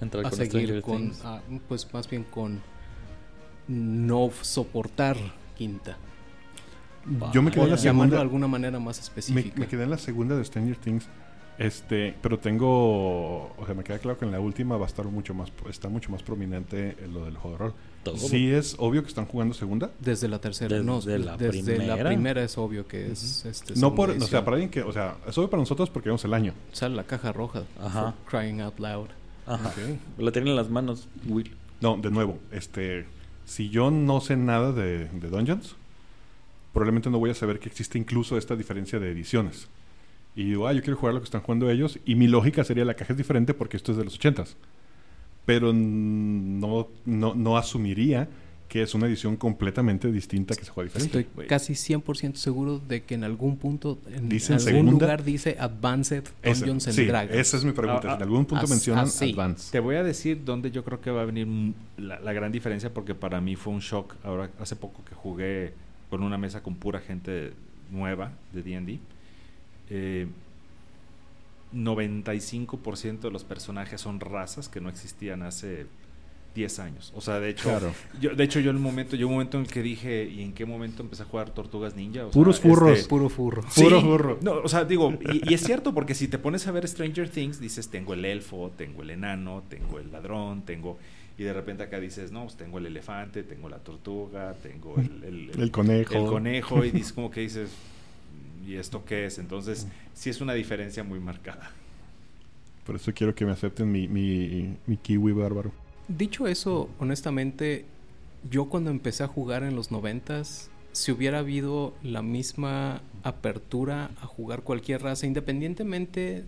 [0.00, 2.60] Entrar a con seguir con, ah, pues más bien con
[3.68, 5.16] no soportar
[5.56, 5.96] quinta.
[7.32, 8.16] Yo me quedé en la segunda.
[8.16, 9.60] de alguna manera más Me, específica.
[9.60, 11.08] me quedé en la segunda de Stranger Things.
[11.58, 15.06] Este, pero tengo, o sea, me queda claro que en la última va a estar
[15.06, 17.74] mucho más, está mucho más prominente en lo del juego de rol.
[18.12, 18.28] Todo.
[18.28, 19.90] Sí es obvio que están jugando segunda.
[19.98, 22.08] Desde la tercera, no, Desde la desde la primera.
[22.08, 25.16] primera es obvio que es este, No por, o sea, para alguien que, o sea,
[25.26, 26.54] es obvio para nosotros porque vemos el año.
[26.72, 27.64] Sale la caja roja.
[27.80, 28.14] Ajá.
[28.28, 29.08] Crying out loud.
[29.46, 29.72] Ajá.
[30.18, 31.52] La tienen en las manos, Will.
[31.80, 33.06] No, de nuevo, este,
[33.44, 35.76] si yo no sé nada de, de Dungeons,
[36.72, 39.68] probablemente no voy a saber que existe incluso esta diferencia de ediciones.
[40.34, 41.98] Y digo, ah, yo quiero jugar lo que están jugando ellos.
[42.04, 44.56] Y mi lógica sería la caja es diferente porque esto es de los ochentas.
[45.46, 48.28] Pero no, no, no asumiría
[48.68, 51.20] que es una edición completamente distinta que se juega diferente.
[51.20, 54.90] Estoy casi 100% seguro de que en algún punto, en Dice en algún segunda.
[55.06, 57.36] lugar dice Advanced Dungeons and sí, Dragons.
[57.38, 58.08] esa es mi pregunta.
[58.08, 59.30] Ah, ah, en algún punto as- mencionan así.
[59.30, 59.70] Advance.
[59.70, 61.46] Te voy a decir dónde yo creo que va a venir
[61.96, 64.16] la, la gran diferencia porque para mí fue un shock.
[64.24, 65.72] Ahora, hace poco que jugué
[66.10, 67.52] con una mesa con pura gente
[67.92, 68.98] nueva de D&D.
[69.90, 70.26] Eh,
[71.74, 75.86] 95% de los personajes son razas que no existían hace
[76.54, 77.12] 10 años.
[77.14, 77.92] O sea, de hecho, Claro.
[78.18, 80.42] yo, de hecho yo en el momento, yo un momento en el que dije, ¿y
[80.42, 82.22] en qué momento empecé a jugar Tortugas Ninja?
[82.24, 82.96] O sea, Puros furros.
[82.98, 83.62] este, Puro furro.
[83.74, 84.06] Puro Sí.
[84.06, 84.38] burro.
[84.40, 87.28] No, o sea, digo, y, y es cierto porque si te pones a ver Stranger
[87.28, 90.98] Things, dices, tengo el elfo, tengo el enano, tengo el ladrón, tengo...
[91.38, 95.22] Y de repente acá dices, no, pues tengo el elefante, tengo la tortuga, tengo el,
[95.24, 96.14] el- El conejo.
[96.14, 97.68] el conejo, y dices como que dices,
[98.66, 99.38] ¿y esto qué es?
[99.38, 101.70] Entonces, sí es una diferencia muy marcada.
[102.84, 105.72] Por eso quiero que me acepten mi, mi, mi kiwi bárbaro.
[106.08, 107.84] Dicho eso, honestamente,
[108.50, 114.26] yo cuando empecé a jugar en los noventas, si hubiera habido la misma apertura a
[114.26, 116.44] jugar cualquier raza, independientemente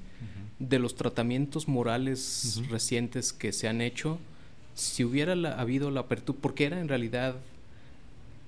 [0.59, 4.19] de los tratamientos morales recientes que se han hecho,
[4.75, 7.37] si hubiera la- habido la apertura, porque era en realidad,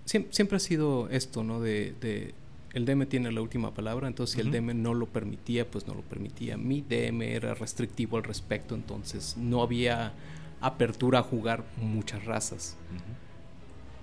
[0.07, 1.61] siem- siempre, ha sido esto, ¿no?
[1.61, 2.35] De, de-
[2.73, 4.51] el DM tiene la última palabra, entonces si el.
[4.51, 6.57] DM no lo permitía, pues no lo permitía.
[6.57, 10.13] Mi DM era restrictivo al respecto, entonces no había
[10.61, 12.77] apertura a jugar muchas razas.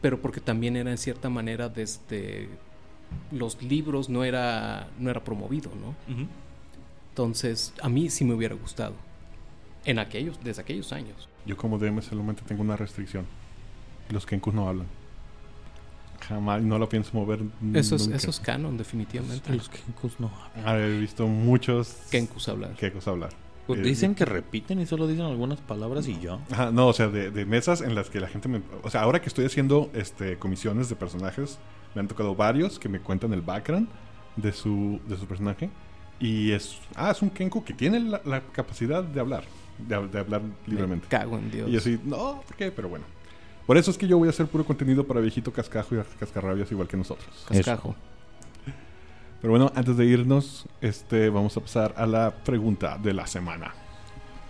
[0.01, 2.49] Pero porque también era en cierta manera desde
[3.32, 5.95] los libros no era no era promovido, ¿no?
[7.09, 8.93] Entonces, a mí sí me hubiera gustado.
[9.86, 11.30] En aquellos, desde aquellos años.
[11.45, 13.26] Yo como DM solamente tengo una restricción.
[14.09, 14.88] Los Kenkus no hablan.
[16.28, 17.39] Jamás, no lo pienso mover
[17.73, 18.17] Eso es, nunca.
[18.17, 19.53] eso es canon, definitivamente.
[19.55, 20.63] Los Kenkus no hablan.
[20.67, 22.71] Ah, he visto muchos Kenkus hablar.
[22.75, 23.30] Kenkus hablar.
[23.65, 26.39] Pues Eh, dicen que repiten y solo dicen algunas palabras y yo.
[26.51, 28.61] Ajá, no, o sea, de, de mesas en las que la gente me...
[28.84, 31.59] O sea, ahora que estoy haciendo este, comisiones de personajes,
[31.95, 33.88] me han tocado varios que me cuentan el background
[34.38, 35.69] de su, de su personaje.
[36.19, 36.78] Y es...
[36.95, 39.43] Ah, es un Kenku que tiene la, la capacidad de hablar.
[39.78, 41.05] De, hab- de hablar libremente.
[41.05, 41.69] Me cago en Dios.
[41.69, 42.71] Y así, no, ¿por qué?
[42.71, 43.05] Pero bueno.
[43.68, 46.72] Por eso es que yo voy a hacer puro contenido para viejito cascajo y cascarrabias
[46.72, 47.45] igual que nosotros.
[47.49, 47.95] Cascajo.
[49.41, 53.76] Pero bueno, antes de irnos, este, vamos a pasar a la pregunta de la semana.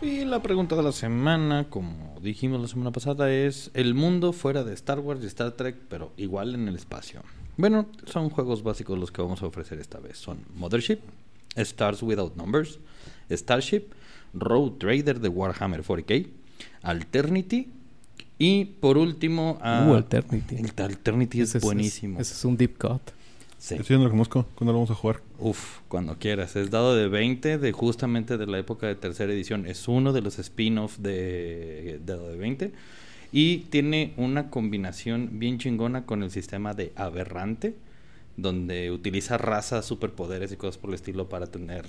[0.03, 4.63] Y la pregunta de la semana, como dijimos la semana pasada, es el mundo fuera
[4.63, 7.23] de Star Wars y Star Trek, pero igual en el espacio.
[7.57, 10.19] Bueno, son juegos básicos los que vamos a ofrecer esta vez.
[10.19, 10.99] Son Mothership,
[11.55, 12.79] Stars Without Numbers,
[13.31, 13.87] Starship,
[14.35, 16.27] Road Trader de Warhammer 40k,
[16.83, 17.71] Alternity
[18.37, 19.57] y por último...
[19.61, 20.55] ah, Uh, Alternity.
[20.55, 22.19] El Alternity es buenísimo.
[22.19, 23.01] Ese es un deep cut.
[23.57, 23.75] Sí.
[23.75, 24.45] Ese yo no lo conozco.
[24.55, 25.21] ¿Cuándo lo vamos a jugar?
[25.39, 26.55] Uf, cuando quieras.
[26.55, 29.65] Es dado de 20 de justamente de la época de tercera edición.
[29.65, 32.71] Es uno de los spin-off de dado de 20.
[33.31, 37.75] Y tiene una combinación bien chingona con el sistema de aberrante,
[38.37, 41.85] donde utiliza razas, superpoderes y cosas por el estilo para tener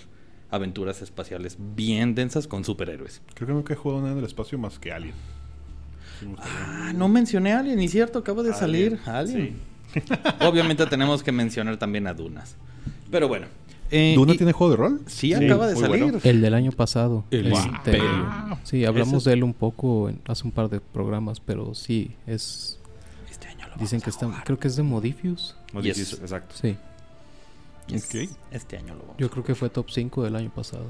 [0.51, 3.21] aventuras espaciales bien densas con superhéroes.
[3.35, 5.15] Creo que nunca he jugado nada del espacio más que Alien.
[6.21, 6.27] Sí.
[6.39, 8.19] Ah, no mencioné a Alien, ¿y cierto?
[8.21, 9.57] Acaba de salir Alien.
[10.41, 12.57] Obviamente tenemos que mencionar también a Dunas.
[13.11, 13.47] Pero bueno.
[13.91, 15.01] eh, ¿Duna y- tiene juego de rol?
[15.07, 16.03] Sí, acaba de salir.
[16.05, 16.21] bueno.
[16.25, 17.25] El del año pasado.
[17.31, 17.99] El Este.
[18.65, 22.11] Sí, hablamos Ese de él un poco en- hace un par de programas, pero sí,
[22.27, 22.79] es...
[23.31, 24.27] Este año lo Dicen vamos que a está...
[24.27, 24.45] jugar.
[24.45, 25.57] Creo que es de Modifius.
[25.73, 26.21] Modifius, Yes.
[26.21, 26.55] exacto.
[26.61, 26.77] Sí,
[27.87, 28.05] Yes.
[28.05, 28.29] Ok.
[28.51, 30.85] Este año lo vamos yo creo que fue top 5 del año pasado.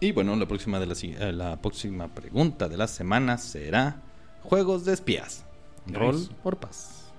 [0.00, 4.02] Y bueno, la próxima, de la, eh, la próxima pregunta de la semana será
[4.42, 5.44] Juegos de espías.
[5.86, 7.12] Rol por paz.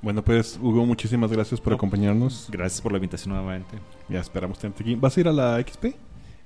[0.00, 1.76] Bueno, pues, Hugo, muchísimas gracias por No.
[1.76, 2.48] acompañarnos.
[2.50, 3.78] Gracias por la invitación nuevamente.
[4.08, 4.94] Ya esperamos tenerte aquí.
[4.94, 5.94] ¿Vas a ir a la XP?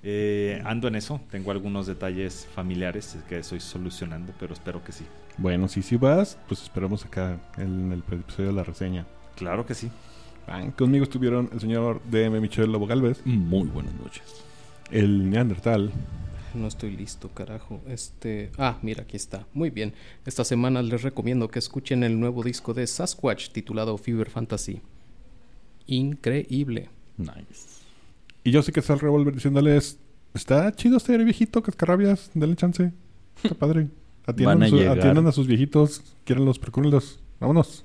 [0.02, 5.04] Eh, ando en eso, tengo algunos detalles familiares que estoy solucionando, pero espero que sí.
[5.36, 9.06] Bueno, si sí vas, pues esperamos acá en el episodio de la reseña.
[9.36, 9.90] Claro que sí.
[10.76, 14.44] Conmigo estuvieron el señor DM Michel Lobo Galvez, Muy buenas noches.
[14.90, 15.92] El Neandertal,
[16.54, 17.80] No estoy listo, carajo.
[17.88, 18.50] Este.
[18.58, 19.46] Ah, mira, aquí está.
[19.52, 19.92] Muy bien.
[20.26, 24.80] Esta semana les recomiendo que escuchen el nuevo disco de Sasquatch titulado Fever Fantasy.
[25.86, 26.88] Increíble.
[27.16, 27.78] Nice.
[28.44, 29.98] y yo sé que está el Revolver diciéndoles,
[30.32, 32.92] está chido este viejito, cascarrabias, denle chance.
[33.42, 33.88] Está padre.
[34.26, 34.98] Atiendan, Van a su- llegar.
[34.98, 37.18] atiendan a sus viejitos, quieren los precúrlenlos.
[37.40, 37.84] Vámonos.